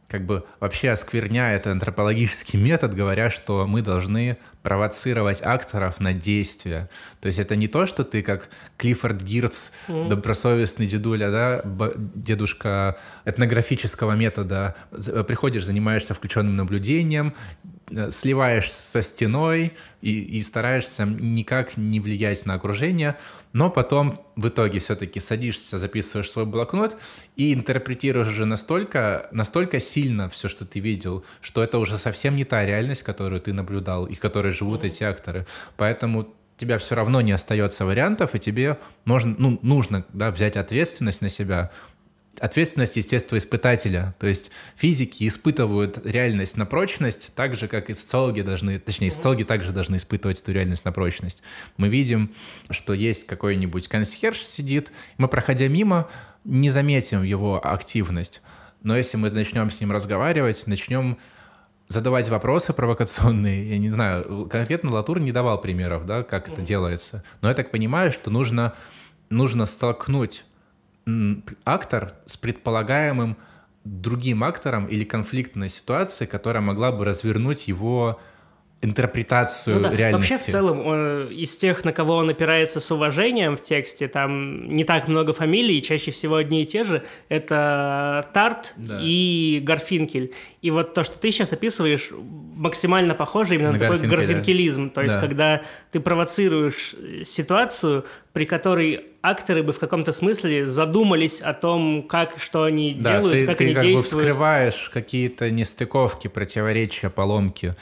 [0.09, 6.89] как бы вообще оскверняет антропологический метод, говоря, что мы должны провоцировать акторов на действия.
[7.20, 10.09] То есть это не то, что ты как Клиффорд Гирц, mm.
[10.09, 11.61] добросовестный дедуля, да,
[11.95, 14.76] дедушка этнографического метода,
[15.28, 17.34] приходишь, занимаешься включенным наблюдением,
[17.95, 23.17] Э, сливаешься со стеной и, и стараешься никак не влиять на окружение,
[23.51, 26.97] но потом в итоге все-таки садишься, записываешь свой блокнот
[27.35, 32.45] и интерпретируешь уже настолько, настолько сильно все, что ты видел, что это уже совсем не
[32.45, 35.45] та реальность, которую ты наблюдал и в которой живут эти акторы.
[35.77, 41.21] Поэтому тебя все равно не остается вариантов, и тебе нужно, ну, нужно да, взять ответственность
[41.21, 41.71] на себя,
[42.39, 44.15] ответственность естествоиспытателя.
[44.19, 49.43] То есть физики испытывают реальность на прочность так же, как и социологи должны, точнее, социологи
[49.43, 51.41] также должны испытывать эту реальность на прочность.
[51.77, 52.31] Мы видим,
[52.69, 56.09] что есть какой-нибудь консьерж сидит, мы, проходя мимо,
[56.43, 58.41] не заметим его активность.
[58.81, 61.17] Но если мы начнем с ним разговаривать, начнем
[61.88, 67.23] задавать вопросы провокационные, я не знаю, конкретно Латур не давал примеров, да, как это делается.
[67.41, 68.73] Но я так понимаю, что нужно,
[69.29, 70.43] нужно столкнуть
[71.65, 73.37] актор с предполагаемым
[73.83, 78.19] другим актором или конфликтной ситуацией, которая могла бы развернуть его
[78.84, 79.95] интерпретацию ну, да.
[79.95, 80.34] реальности.
[80.34, 84.73] Вообще, в целом, он, из тех, на кого он опирается с уважением в тексте, там
[84.73, 87.03] не так много фамилий, чаще всего одни и те же.
[87.29, 88.99] Это Тарт да.
[89.01, 90.34] и Гарфинкель.
[90.61, 92.09] И вот то, что ты сейчас описываешь,
[92.55, 94.89] максимально похоже именно на, на такой гарфинкелизм.
[94.89, 95.21] То есть, да.
[95.21, 95.61] когда
[95.91, 102.63] ты провоцируешь ситуацию, при которой акторы бы в каком-то смысле задумались о том, как, что
[102.63, 104.13] они да, делают, ты, как ты они как действуют.
[104.13, 107.75] Бы вскрываешь какие-то нестыковки, противоречия, поломки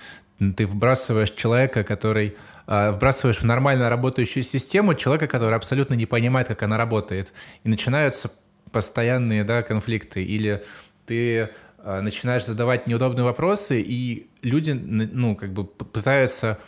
[0.58, 2.36] ты вбрасываешь человека, который
[2.66, 7.32] а, вбрасываешь в нормально работающую систему человека, который абсолютно не понимает, как она работает.
[7.64, 8.32] И начинаются
[8.72, 10.24] постоянные да, конфликты.
[10.24, 10.64] Или
[11.06, 16.60] ты а, начинаешь задавать неудобные вопросы, и люди ну, как бы пытаются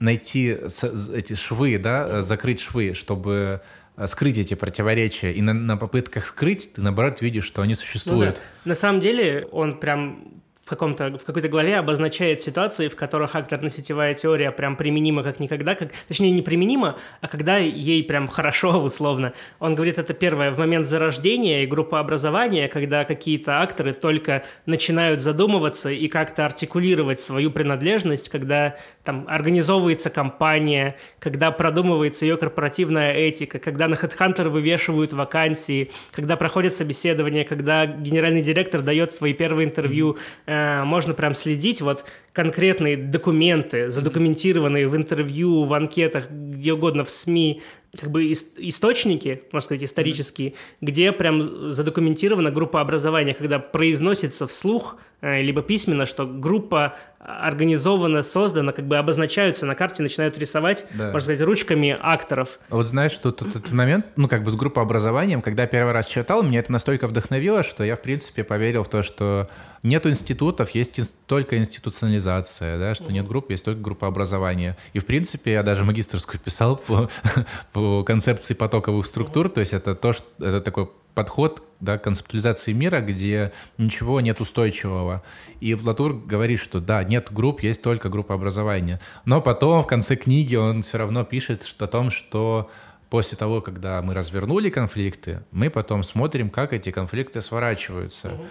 [0.00, 3.62] найти эти швы, да, закрыть швы, чтобы
[3.94, 5.32] а, скрыть эти противоречия.
[5.32, 8.36] И на, на попытках скрыть ты, наоборот, видишь, что они существуют.
[8.36, 8.70] Ну, да.
[8.70, 14.14] На самом деле он прям в, каком-то, в какой-то главе обозначает ситуации, в которых акторно-сетевая
[14.14, 19.32] теория прям применима как никогда, как, точнее, не применима, а когда ей прям хорошо, условно.
[19.58, 25.90] Он говорит, это первое, в момент зарождения и группообразования, когда какие-то акторы только начинают задумываться
[25.90, 33.88] и как-то артикулировать свою принадлежность, когда там организовывается компания, когда продумывается ее корпоративная этика, когда
[33.88, 40.18] на HeadHunter вывешивают вакансии, когда проходит собеседование, когда генеральный директор дает свои первые интервью,
[40.52, 41.80] Э, можно прям следить.
[41.80, 47.62] Вот конкретные документы, задокументированные в интервью, в анкетах, где угодно в СМИ,
[47.98, 50.76] как бы источники, можно сказать, исторические, mm-hmm.
[50.80, 58.72] где прям задокументирована группа образования, когда произносится вслух, э, либо письменно, что группа организована, создана,
[58.72, 61.12] как бы обозначаются на карте, начинают рисовать, да.
[61.12, 62.58] можно сказать, ручками акторов.
[62.68, 66.06] А вот знаешь, что тут этот момент, ну, как бы с группообразованием, когда первый раз
[66.06, 69.48] читал, меня это настолько вдохновило, что я, в принципе, поверил в то, что
[69.84, 74.76] нет институтов, есть только институционализация, да, что нет групп, есть только группа образования.
[74.92, 77.08] И, в принципе, я даже магистрскую писал по,
[77.72, 83.00] по концепции потоковых структур, то есть это то, что это такой подход да, концептуализации мира,
[83.00, 85.22] где ничего нет устойчивого.
[85.60, 89.00] И Латур говорит, что да, нет групп, есть только группа образования.
[89.24, 92.70] Но потом в конце книги он все равно пишет что, о том, что
[93.10, 98.28] после того, когда мы развернули конфликты, мы потом смотрим, как эти конфликты сворачиваются.
[98.28, 98.44] Угу.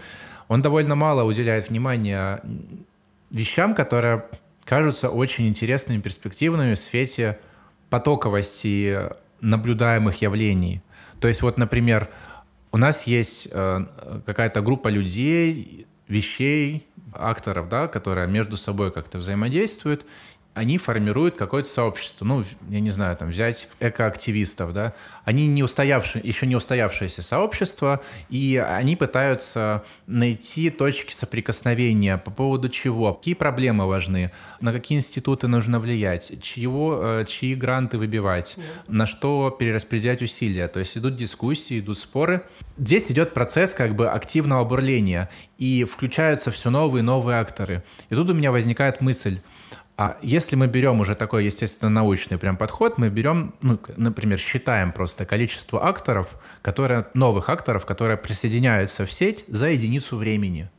[0.50, 2.44] Он довольно мало уделяет внимания
[3.32, 4.26] вещам, которые
[4.66, 7.40] кажутся очень интересными, перспективными в свете
[7.90, 9.10] потоковости
[9.42, 10.82] наблюдаемых явлений.
[11.20, 12.10] То есть вот, например,
[12.72, 13.86] у нас есть э,
[14.26, 20.06] какая-то группа людей, вещей, акторов, да, которые между собой как-то взаимодействуют,
[20.54, 22.26] они формируют какое-то сообщество.
[22.26, 24.94] Ну, я не знаю, там взять экоактивистов, да.
[25.24, 32.68] Они не устоявшие, еще не устоявшееся сообщество, и они пытаются найти точки соприкосновения по поводу
[32.68, 38.62] чего, какие проблемы важны, на какие институты нужно влиять, чьего, э, чьи гранты выбивать, mm
[38.88, 40.68] на что перераспределять усилия.
[40.68, 42.44] То есть идут дискуссии, идут споры.
[42.78, 45.30] Здесь идет процесс как бы активного бурления,
[45.62, 47.84] и включаются все новые и новые акторы.
[48.10, 49.42] И тут у меня возникает мысль,
[50.04, 54.92] а если мы берем уже такой, естественно, научный прям подход, мы берем, ну, например, считаем
[54.92, 56.28] просто количество акторов,
[56.64, 60.72] которые, новых акторов, которые присоединяются в сеть за единицу времени.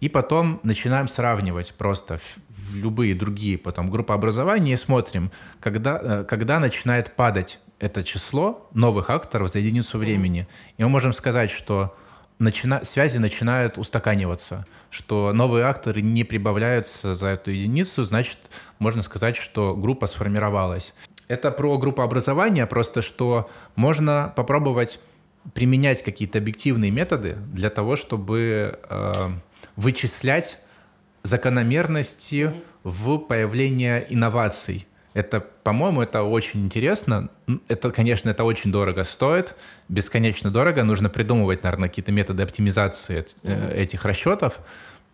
[0.00, 6.24] И потом начинаем сравнивать просто в, любые другие потом группы образования и смотрим, когда, э,
[6.24, 10.46] когда начинает падать это число новых акторов за единицу времени.
[10.76, 11.96] И мы можем сказать, что
[12.42, 12.84] начина...
[12.84, 18.38] связи начинают устаканиваться, что новые акторы не прибавляются за эту единицу, значит,
[18.78, 20.92] можно сказать, что группа сформировалась.
[21.28, 25.00] Это про группу образования, просто что можно попробовать
[25.54, 29.30] применять какие-то объективные методы для того, чтобы э,
[29.76, 30.58] вычислять
[31.22, 32.52] закономерности
[32.84, 37.28] в появлении инноваций это, по-моему, это очень интересно.
[37.68, 39.54] Это, конечно, это очень дорого стоит,
[39.88, 40.84] бесконечно дорого.
[40.84, 43.74] Нужно придумывать, наверное, какие-то методы оптимизации mm-hmm.
[43.74, 44.58] этих расчетов.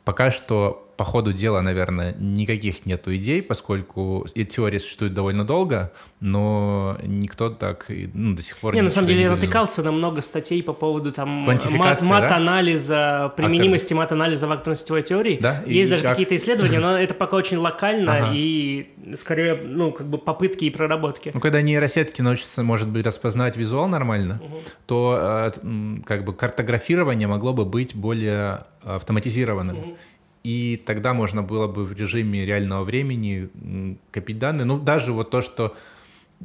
[0.05, 6.99] Пока что по ходу дела, наверное, никаких нету идей, поскольку теория существует довольно долго, но
[7.05, 8.83] никто так ну, до сих пор не...
[8.83, 13.29] на самом деле, я натыкался на много статей по поводу там мат- мат-анализа, да?
[13.29, 13.99] применимости Актор...
[13.99, 15.39] мат-анализа в акторно-сетевой теории.
[15.41, 15.63] Да?
[15.67, 16.13] Есть и даже как...
[16.13, 18.31] какие-то исследования, но это пока очень локально ага.
[18.35, 18.89] и
[19.21, 21.31] скорее, ну, как бы попытки и проработки.
[21.33, 24.59] Ну, когда нейросетки научатся, может быть, распознавать визуал нормально, угу.
[24.87, 29.79] то э, как бы картографирование могло бы быть более автоматизированным.
[29.79, 29.97] Угу
[30.49, 34.65] и тогда можно было бы в режиме реального времени копить данные.
[34.65, 35.77] Ну, даже вот то, что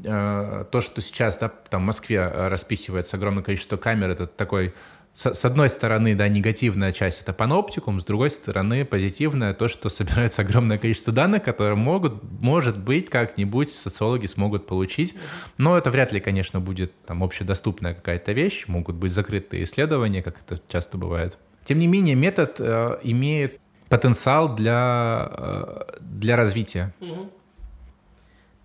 [0.03, 4.73] э, то, что сейчас да, там в Москве распихивается огромное количество камер, это такой
[5.13, 10.41] с одной стороны, да, негативная часть— это паноптикум, с другой стороны, позитивная— то, что собирается
[10.41, 15.15] огромное количество данных, которые могут, может быть, как-нибудь социологи смогут получить.
[15.59, 20.41] Но это вряд ли, конечно, будет там общедоступная какая-то вещь, могут быть закрытые исследования, как
[20.45, 21.37] это часто бывает.
[21.63, 23.59] Тем не менее, метод э, имеет
[23.93, 26.93] потенциал для, э, для развития.
[26.99, 27.29] Угу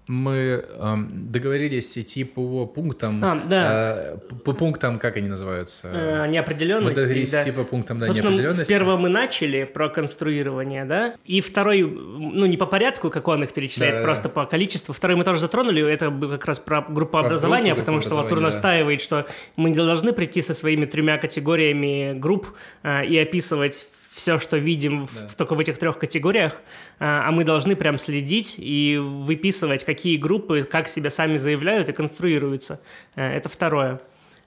[0.09, 3.23] мы э, договорились идти по пунктам.
[3.23, 3.95] А, да.
[4.15, 5.89] Э, по пунктам, как они называются?
[5.93, 6.89] Э, неопределенности.
[6.89, 7.43] Мы договорились да.
[7.43, 8.65] идти по пунктам да, Собственно, неопределенности.
[8.65, 13.45] С первого мы начали про конструирование, да, и второй, ну не по порядку, как он
[13.45, 14.31] их перечисляет, да, просто да.
[14.31, 14.95] по количеству.
[14.95, 19.05] Второй мы тоже затронули, это как раз про группообразование, про потому что Латур настаивает, да.
[19.05, 19.27] что
[19.57, 22.49] мы не должны прийти со своими тремя категориями групп
[22.83, 23.87] э, и описывать
[24.19, 25.29] все, что видим да.
[25.29, 26.61] в, только в этих трех категориях,
[26.99, 31.93] а, а мы должны прям следить и выписывать, какие группы как себя сами заявляют и
[31.93, 32.81] конструируются.
[33.15, 34.01] Э, это второе.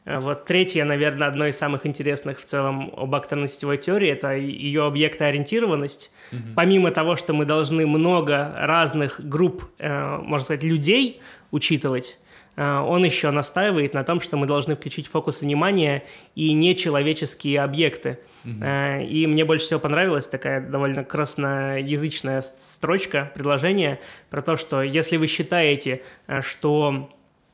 [0.04, 4.86] Э, вот третье, наверное, одно из самых интересных в целом об акторно-сетевой теории, это ее
[4.86, 6.12] объектоориентированность.
[6.34, 6.42] Угу.
[6.56, 12.20] Помимо того, что мы должны много разных групп, э, можно сказать, людей учитывать,
[12.58, 16.04] он еще настаивает на том, что мы должны включить фокус внимания
[16.36, 18.20] и нечеловеческие объекты.
[18.44, 19.06] Uh-huh.
[19.06, 24.00] И мне больше всего понравилась такая довольно красноязычная строчка, предложение
[24.30, 27.10] про то, что если вы считаете, э, что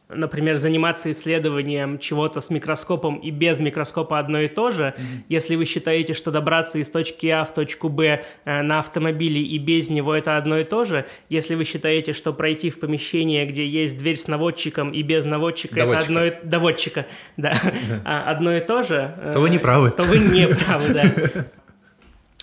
[0.09, 4.93] например, заниматься исследованием чего-то с микроскопом и без микроскопа одно и то же.
[4.97, 5.23] Mm-hmm.
[5.29, 9.57] Если вы считаете, что добраться из точки А в точку Б э, на автомобиле и
[9.57, 13.67] без него это одно и то же, если вы считаете, что пройти в помещение, где
[13.67, 15.97] есть дверь с наводчиком и без наводчика, доводчика.
[15.97, 16.45] это одно и...
[16.45, 17.05] доводчика,
[17.37, 17.53] да,
[18.05, 19.91] а, одно и то же, то вы не правы.
[19.91, 21.03] То вы не правы, да.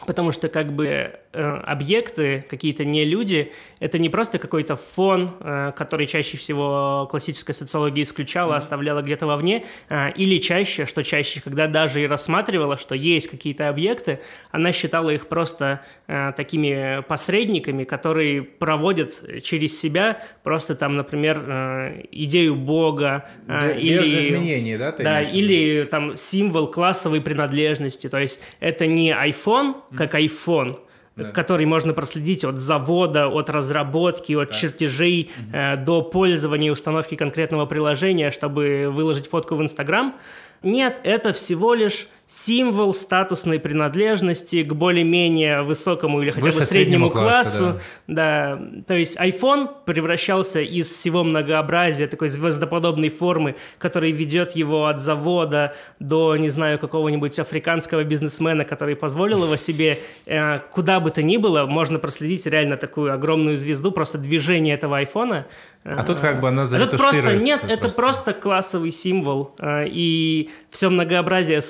[0.07, 3.53] Потому что как бы э, объекты, какие-то не люди,
[3.85, 8.57] это не просто какой-то фон, э, который чаще всего классическая социология исключала, mm-hmm.
[8.57, 13.69] оставляла где-то вовне, э, или чаще, что чаще, когда даже и рассматривала, что есть какие-то
[13.69, 14.21] объекты,
[14.51, 22.03] она считала их просто э, такими посредниками, которые проводят через себя просто там, например, э,
[22.11, 23.29] идею Бога.
[23.49, 24.93] Э, Без или, изменений, да?
[24.93, 28.09] да, или там символ классовой принадлежности.
[28.09, 30.79] То есть это не iPhone, как iPhone,
[31.17, 31.31] да.
[31.31, 34.55] который можно проследить от завода, от разработки, от да.
[34.55, 35.57] чертежей угу.
[35.57, 40.15] э, до пользования и установки конкретного приложения, чтобы выложить фотку в Инстаграм.
[40.63, 47.11] Нет, это всего лишь символ статусной принадлежности к более-менее высокому или хотя Выше бы среднему
[47.11, 47.59] классу.
[47.59, 48.57] классу да.
[48.57, 48.83] да.
[48.87, 55.75] То есть iPhone превращался из всего многообразия такой звездоподобной формы, который ведет его от завода
[56.01, 61.37] до, не знаю, какого-нибудь африканского бизнесмена, который позволил его себе э, куда бы то ни
[61.37, 65.47] было, можно проследить реально такую огромную звезду, просто движение этого айфона.
[65.85, 67.75] А тут как бы она а тут просто Нет, просто.
[67.75, 69.55] это просто классовый символ.
[69.59, 71.61] Э, и все многообразие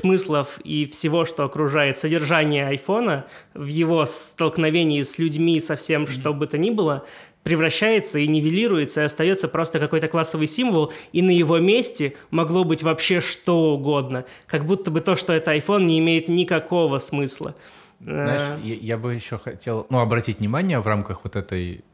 [0.45, 3.25] смыслов и всего, что окружает содержание айфона,
[3.55, 6.21] в его столкновении с людьми, со всем, mm-hmm.
[6.21, 7.05] что бы то ни было,
[7.43, 12.83] превращается и нивелируется, и остается просто какой-то классовый символ, и на его месте могло быть
[12.83, 14.25] вообще что угодно.
[14.47, 17.55] Как будто бы то, что это iPhone, не имеет никакого смысла.
[18.01, 18.67] Знаешь, э.
[18.67, 21.85] я, я бы еще хотел ну, обратить внимание в рамках вот этой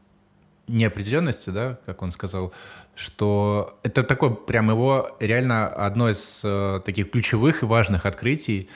[0.71, 2.53] неопределенности, да, как он сказал,
[2.95, 8.69] что это такое прям его реально одно из э, таких ключевых и важных открытий,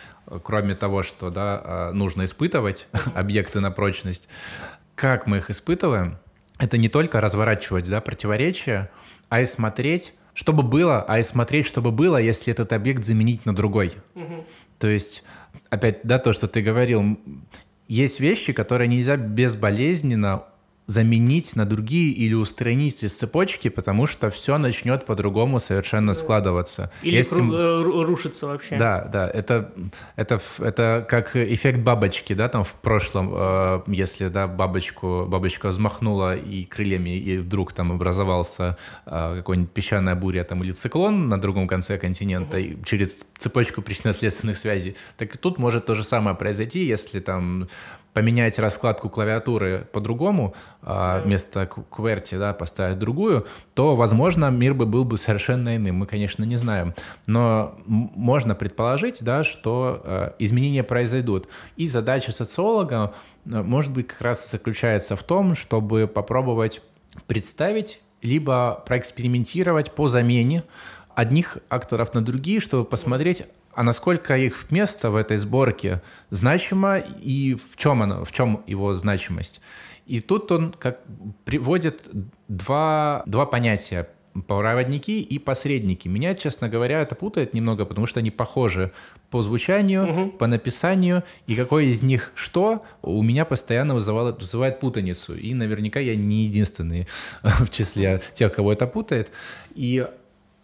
[0.44, 4.28] кроме того, что да, э, нужно испытывать объекты на прочность.
[4.96, 6.18] Как мы их испытываем?
[6.58, 8.90] Это не только разворачивать да, противоречия,
[9.30, 13.56] а и смотреть, чтобы было, а и смотреть, чтобы было, если этот объект заменить на
[13.56, 13.94] другой.
[14.16, 14.46] Угу.
[14.80, 15.24] То есть,
[15.70, 17.20] опять, да, то, что ты говорил,
[17.88, 20.44] есть вещи, которые нельзя безболезненно
[20.88, 26.92] заменить на другие или устранить из цепочки, потому что все начнет по-другому совершенно складываться.
[27.02, 27.42] Или Если...
[27.42, 28.78] Э, рушится вообще.
[28.78, 29.72] Да, да, это,
[30.16, 36.36] это, это как эффект бабочки, да, там в прошлом, э, если, да, бабочку, бабочка взмахнула
[36.36, 41.68] и крыльями, и вдруг там образовался э, какой-нибудь песчаная буря там или циклон на другом
[41.68, 42.64] конце континента, угу.
[42.66, 47.68] и через цепочку причинно-следственных связей, так и тут может то же самое произойти, если там
[48.16, 55.04] поменять раскладку клавиатуры по-другому, а вместо QWERTY да, поставить другую, то, возможно, мир бы был
[55.04, 55.98] бы совершенно иным.
[55.98, 56.96] Мы, конечно, не знаем.
[57.28, 61.50] Но можно предположить, да, что э, изменения произойдут.
[61.76, 63.14] И задача социолога,
[63.46, 66.82] э, может быть, как раз заключается в том, чтобы попробовать
[67.28, 70.64] представить либо проэкспериментировать по замене
[71.16, 73.44] одних акторов на другие, чтобы посмотреть,
[73.74, 78.96] а насколько их место в этой сборке значимо и в чем оно, в чем его
[78.96, 79.62] значимость.
[80.06, 81.02] И тут он как
[81.46, 82.04] приводит
[82.48, 84.08] два, два понятия.
[84.48, 86.10] проводники и посредники.
[86.10, 88.92] Меня, честно говоря, это путает немного, потому что они похожи
[89.30, 90.32] по звучанию, угу.
[90.32, 95.36] по написанию, и какой из них что, у меня постоянно вызывает, вызывает путаницу.
[95.36, 97.08] И наверняка я не единственный
[97.44, 99.32] в числе тех, кого это путает.
[99.74, 100.06] И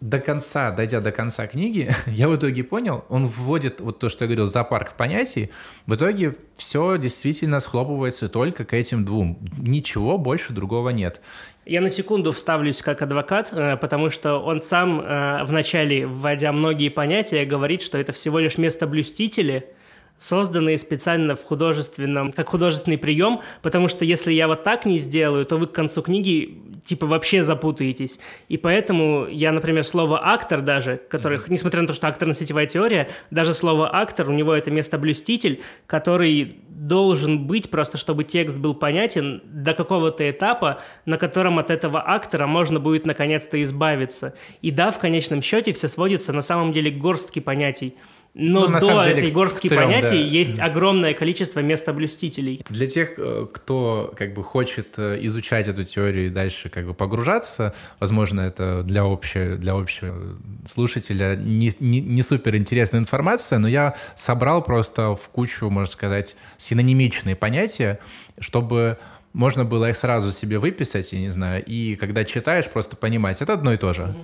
[0.02, 4.24] до конца, дойдя до конца книги, я в итоге понял, он вводит вот то, что
[4.24, 5.50] я говорил, зоопарк понятий,
[5.86, 9.38] в итоге все действительно схлопывается только к этим двум.
[9.56, 11.20] Ничего больше другого нет.
[11.64, 16.88] Я на секунду вставлюсь как адвокат, э, потому что он сам э, вначале, вводя многие
[16.88, 19.66] понятия, говорит, что это всего лишь место блюстители–
[20.22, 25.44] созданные специально в художественном, как художественный прием, потому что если я вот так не сделаю,
[25.44, 28.20] то вы к концу книги типа вообще запутаетесь.
[28.48, 31.52] И поэтому я, например, слово «актор» даже, которых, mm-hmm.
[31.52, 36.56] несмотря на то, что акторно-сетевая теория, даже слово «актор», у него это место «блюститель», который
[36.68, 42.46] должен быть просто, чтобы текст был понятен до какого-то этапа, на котором от этого актора
[42.46, 44.34] можно будет наконец-то избавиться.
[44.60, 47.96] И да, в конечном счете все сводится на самом деле к горстке понятий.
[48.34, 50.28] Но ну, до деле, этой горстки трем, понятий да.
[50.28, 52.64] есть огромное количество местоблюстителей.
[52.70, 56.94] Для тех, э, кто как бы хочет э, изучать эту теорию и дальше как бы
[56.94, 63.68] погружаться, возможно, это для общего, для общего слушателя не, не, не супер интересная информация, но
[63.68, 67.98] я собрал просто в кучу, можно сказать, синонимичные понятия,
[68.38, 68.96] чтобы
[69.34, 73.52] можно было их сразу себе выписать, я не знаю, и когда читаешь, просто понимать, это
[73.52, 74.14] одно и то же.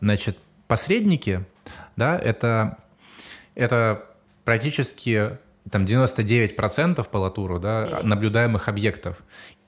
[0.00, 0.36] Значит,
[0.66, 1.44] посредники,
[1.96, 2.78] да, это
[3.54, 4.06] это
[4.44, 5.38] практически
[5.70, 9.16] там 99% по латуру, да, наблюдаемых объектов.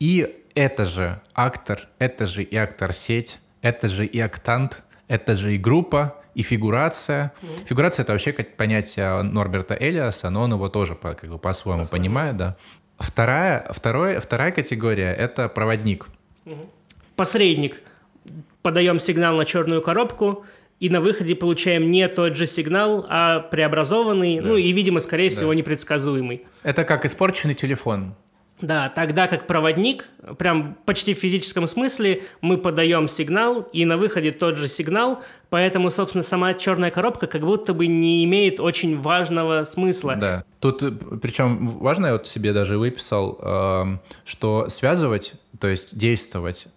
[0.01, 5.59] И это же актор, это же и актор-сеть, это же и актант, это же и
[5.59, 7.33] группа, и фигурация.
[7.67, 11.91] Фигурация— это вообще понятие Норберта Элиаса, но он его тоже по, как бы по-своему по
[11.91, 12.57] понимает, да.
[12.99, 16.09] Вторая, второе, вторая категория— это проводник.
[17.17, 17.81] Посредник.
[18.63, 20.45] Подаем сигнал на черную коробку,
[20.85, 24.49] и на выходе получаем не тот же сигнал, а преобразованный, да.
[24.49, 25.37] ну и, видимо, скорее да.
[25.37, 26.45] всего, непредсказуемый.
[26.63, 28.15] Это как испорченный телефон.
[28.61, 30.05] Да, тогда как проводник,
[30.37, 35.89] прям почти в физическом смысле, мы подаем сигнал, и на выходе тот же сигнал, поэтому,
[35.91, 40.17] собственно, сама черная коробка как будто бы не имеет очень важного смысла.
[40.17, 40.83] Да, тут
[41.23, 46.69] причем важно, я вот себе даже выписал, э, что связывать, то есть действовать,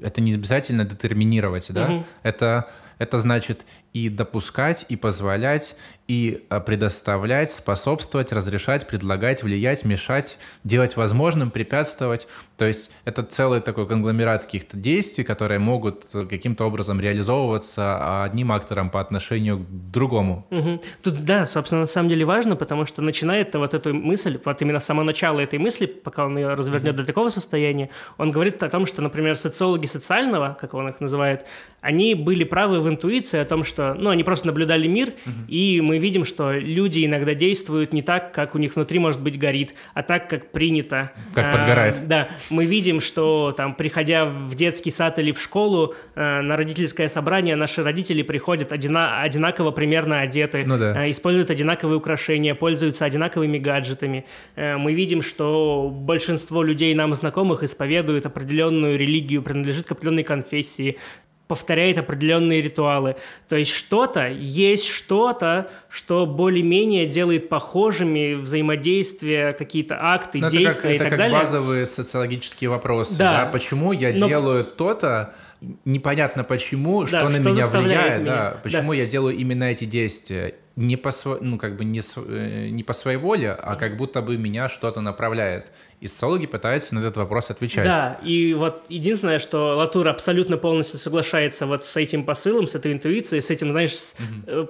[0.00, 2.04] это не обязательно детерминировать, да, угу.
[2.22, 3.64] это это значит
[3.98, 5.76] и допускать, и позволять,
[6.06, 12.28] и а, предоставлять, способствовать, разрешать, предлагать, влиять, мешать, делать возможным, препятствовать.
[12.56, 18.88] То есть это целый такой конгломерат каких-то действий, которые могут каким-то образом реализовываться одним актором
[18.88, 20.46] по отношению к другому.
[20.50, 20.80] Угу.
[21.02, 24.80] Тут, да, собственно, на самом деле важно, потому что начинает вот эту мысль, вот именно
[24.80, 27.02] само начало этой мысли, пока он ее развернет угу.
[27.02, 31.44] до такого состояния, он говорит о том, что, например, социологи социального, как он их называет,
[31.80, 35.34] они были правы в интуиции о том, что, ну, они просто наблюдали мир, угу.
[35.48, 39.38] и мы видим, что люди иногда действуют не так, как у них внутри, может быть,
[39.38, 41.12] горит, а так, как принято.
[41.34, 42.06] Как а, подгорает.
[42.08, 47.08] Да, мы видим, что там, приходя в детский сад или в школу а, на родительское
[47.08, 50.94] собрание, наши родители приходят одина одинаково примерно одеты, ну, да.
[50.96, 54.24] а, используют одинаковые украшения, пользуются одинаковыми гаджетами.
[54.56, 60.98] А, мы видим, что большинство людей нам знакомых исповедуют определенную религию, принадлежит к определенной конфессии,
[61.48, 63.16] повторяет определенные ритуалы.
[63.48, 71.04] То есть что-то, есть что-то, что более-менее делает похожими взаимодействия, какие-то акты, Но действия это
[71.04, 71.38] как, и так далее.
[71.38, 73.18] Это как базовые социологические вопросы.
[73.18, 73.44] Да.
[73.44, 73.50] Да?
[73.50, 74.28] Почему я Но...
[74.28, 75.34] делаю то-то,
[75.84, 78.32] непонятно почему, да, что, что на меня влияет, меня.
[78.32, 78.98] да, почему да.
[78.98, 83.18] я делаю именно эти действия не по, ну, как бы не, э, не по своей
[83.18, 85.72] воле, а как будто бы меня что-то направляет.
[86.00, 87.84] И социологи пытаются на этот вопрос отвечать.
[87.84, 92.92] Да, и вот единственное, что Латур абсолютно полностью соглашается вот с этим посылом, с этой
[92.92, 93.92] интуицией, с этим, знаешь,
[94.46, 94.68] угу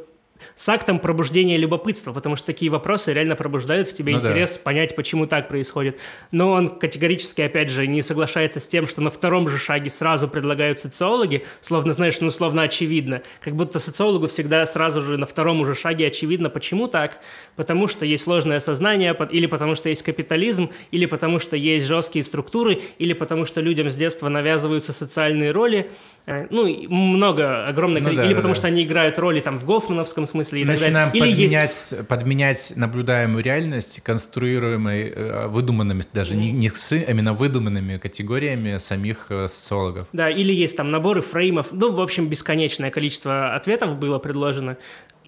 [0.57, 4.61] с актом пробуждения любопытства, потому что такие вопросы реально пробуждают в тебе ну интерес да.
[4.62, 5.99] понять, почему так происходит.
[6.30, 10.28] Но он категорически, опять же, не соглашается с тем, что на втором же шаге сразу
[10.28, 13.22] предлагают социологи, словно, знаешь, ну, словно очевидно.
[13.41, 17.20] Как будто социологу всегда сразу же на втором уже шаге очевидно, почему так.
[17.57, 22.24] Потому что есть сложное сознание, или потому что есть капитализм, или потому что есть жесткие
[22.24, 25.91] структуры, или потому что людям с детства навязываются социальные роли.
[26.26, 28.22] Э, ну, много, огромное ну, количество.
[28.22, 28.59] Да, или да, потому да.
[28.59, 31.35] что они играют роли там в гофмановском смысле и Начинаем так далее.
[31.35, 32.09] Или подменять, есть...
[32.09, 39.26] подменять наблюдаемую реальность конструируемой, э, выдуманными, даже не, не с, а именно выдуманными категориями самих
[39.31, 40.09] э, социологов.
[40.12, 41.68] Да, или есть там наборы фреймов.
[41.72, 44.76] Ну, в общем, бесконечное количество ответов было предложено.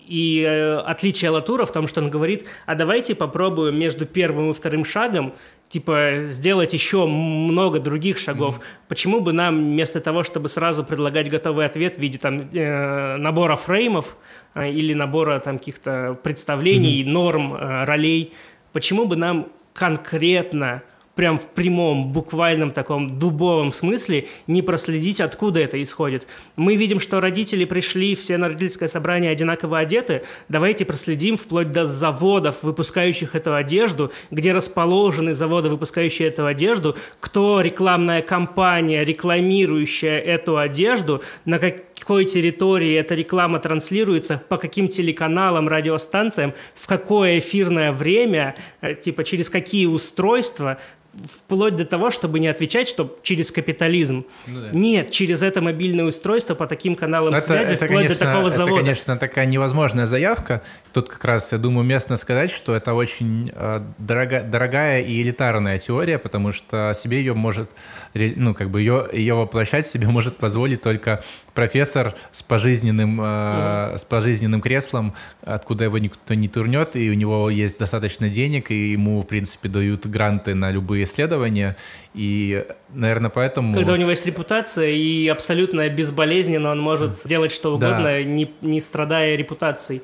[0.06, 4.54] И э, отличие Латура в том, что он говорит, а давайте попробуем между первым и
[4.54, 5.34] вторым шагом
[5.70, 8.58] типа сделать еще много других шагов.
[8.58, 8.88] Mm-hmm.
[8.88, 13.54] Почему бы нам вместо того, чтобы сразу предлагать готовый ответ в виде там э, набора
[13.54, 14.16] фреймов
[14.54, 17.08] э, или набора там каких-то представлений, mm-hmm.
[17.08, 18.34] норм, э, ролей,
[18.72, 20.82] почему бы нам конкретно
[21.14, 26.26] прям в прямом, буквальном таком дубовом смысле не проследить, откуда это исходит.
[26.56, 30.22] Мы видим, что родители пришли все на родительское собрание одинаково одеты.
[30.48, 37.60] Давайте проследим вплоть до заводов, выпускающих эту одежду, где расположены заводы, выпускающие эту одежду, кто
[37.60, 41.58] рекламная компания, рекламирующая эту одежду, на
[42.00, 49.22] какой территории эта реклама транслируется, по каким телеканалам, радиостанциям, в какое эфирное время, э, типа
[49.22, 50.78] через какие устройства,
[51.26, 54.24] вплоть до того, чтобы не отвечать, что через капитализм.
[54.46, 54.70] Ну, да.
[54.72, 58.50] Нет, через это мобильное устройство по таким каналам это, связи, это, вплоть конечно, до такого
[58.50, 58.74] завода.
[58.74, 60.62] Это, конечно, такая невозможная заявка.
[60.92, 65.78] Тут как раз, я думаю, местно сказать, что это очень э, дорога, дорогая и элитарная
[65.78, 67.70] теория, потому что себе ее может,
[68.14, 71.22] ну, как бы ее, ее воплощать себе может позволить только
[71.54, 73.98] профессор с пожизненным, э, mm-hmm.
[73.98, 78.92] с пожизненным креслом, откуда его никто не турнет, и у него есть достаточно денег, и
[78.92, 81.76] ему, в принципе, дают гранты на любые исследования,
[82.14, 83.74] и, наверное, поэтому...
[83.74, 88.22] Когда у него есть репутация, и абсолютно безболезненно он может делать что угодно, да.
[88.22, 90.02] не, не страдая репутацией.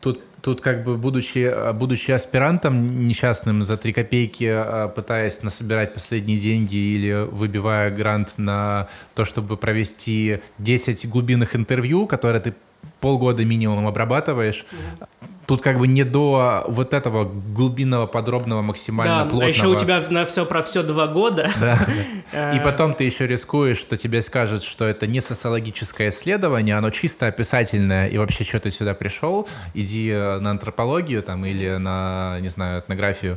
[0.00, 6.38] Тут Тут как бы будучи, будучи аспирантом несчастным за три копейки, а, пытаясь насобирать последние
[6.38, 12.54] деньги или выбивая грант на то, чтобы провести 10 глубинных интервью, которые ты
[13.00, 14.64] полгода минимум обрабатываешь.
[14.70, 15.28] Mm-hmm.
[15.50, 19.46] Тут как бы не до вот этого глубинного, подробного, максимально да, плотного.
[19.46, 21.50] А еще у тебя на все про все два года.
[21.60, 22.52] Да.
[22.54, 27.26] И потом ты еще рискуешь, что тебе скажут, что это не социологическое исследование, оно чисто
[27.26, 32.82] описательное, и вообще, что ты сюда пришел, иди на антропологию там или на, не знаю,
[32.82, 33.36] этнографию.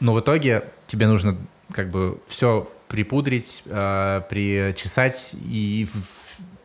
[0.00, 1.36] Но в итоге тебе нужно
[1.70, 5.86] как бы все припудрить, э, причесать и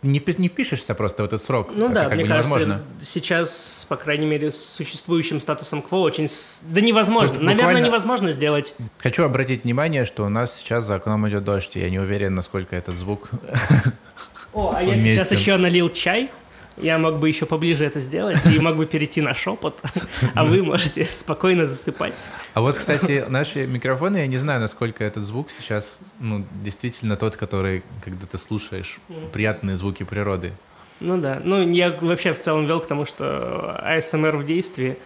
[0.04, 1.72] не, впи- не впишешься просто в этот срок.
[1.76, 6.00] Ну это да, как мне бы кажется, сейчас, по крайней мере, с существующим статусом КВО
[6.00, 6.30] очень...
[6.64, 7.86] Да невозможно, Тут наверное, буквально...
[7.86, 8.74] невозможно сделать.
[8.98, 12.34] Хочу обратить внимание, что у нас сейчас за окном идет дождь, и я не уверен,
[12.34, 13.30] насколько этот звук
[14.54, 16.32] О, а я сейчас еще налил чай,
[16.78, 19.82] я мог бы еще поближе это сделать и мог бы перейти на шепот,
[20.34, 22.30] а вы можете спокойно засыпать.
[22.54, 27.36] А вот, кстати, наши микрофоны, я не знаю, насколько этот звук сейчас, ну, действительно тот,
[27.36, 29.00] который, когда ты слушаешь
[29.34, 30.54] приятные звуки природы.
[31.00, 31.42] Ну да.
[31.44, 34.98] Ну, я вообще в целом вел к тому, что АСМР в действии.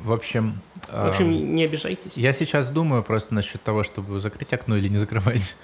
[0.00, 0.60] В общем...
[0.88, 2.12] В общем, не обижайтесь.
[2.16, 5.54] Я сейчас думаю просто насчет того, чтобы закрыть окно или не закрывать.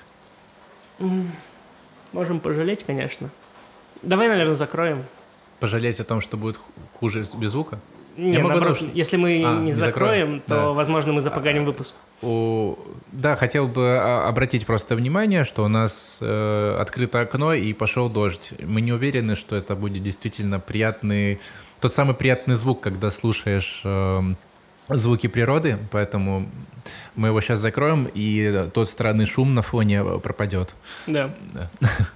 [2.13, 3.31] Можем пожалеть, конечно.
[4.07, 5.05] Давай, наверное, закроем.
[5.59, 6.59] Пожалеть о том, что будет
[7.01, 7.79] хуже без звука?
[8.17, 8.91] Нет, наоборот, даже...
[8.95, 10.69] если мы а, не, закроем, закроем, то, да.
[10.71, 11.95] возможно, мы запоганим а, выпуск.
[12.23, 12.77] У...
[13.13, 18.09] Да, хотел бы а, обратить просто внимание, что у нас э, открыто окно и пошел
[18.09, 18.53] дождь.
[18.61, 21.41] Мы не уверены, что это будет действительно приятный,
[21.81, 24.21] тот самый приятный звук, когда слушаешь э,
[24.89, 26.49] звуки природы, поэтому
[27.17, 30.75] мы его сейчас закроем, и тот странный шум на фоне пропадет.
[31.07, 31.35] Да.
[31.53, 31.71] да.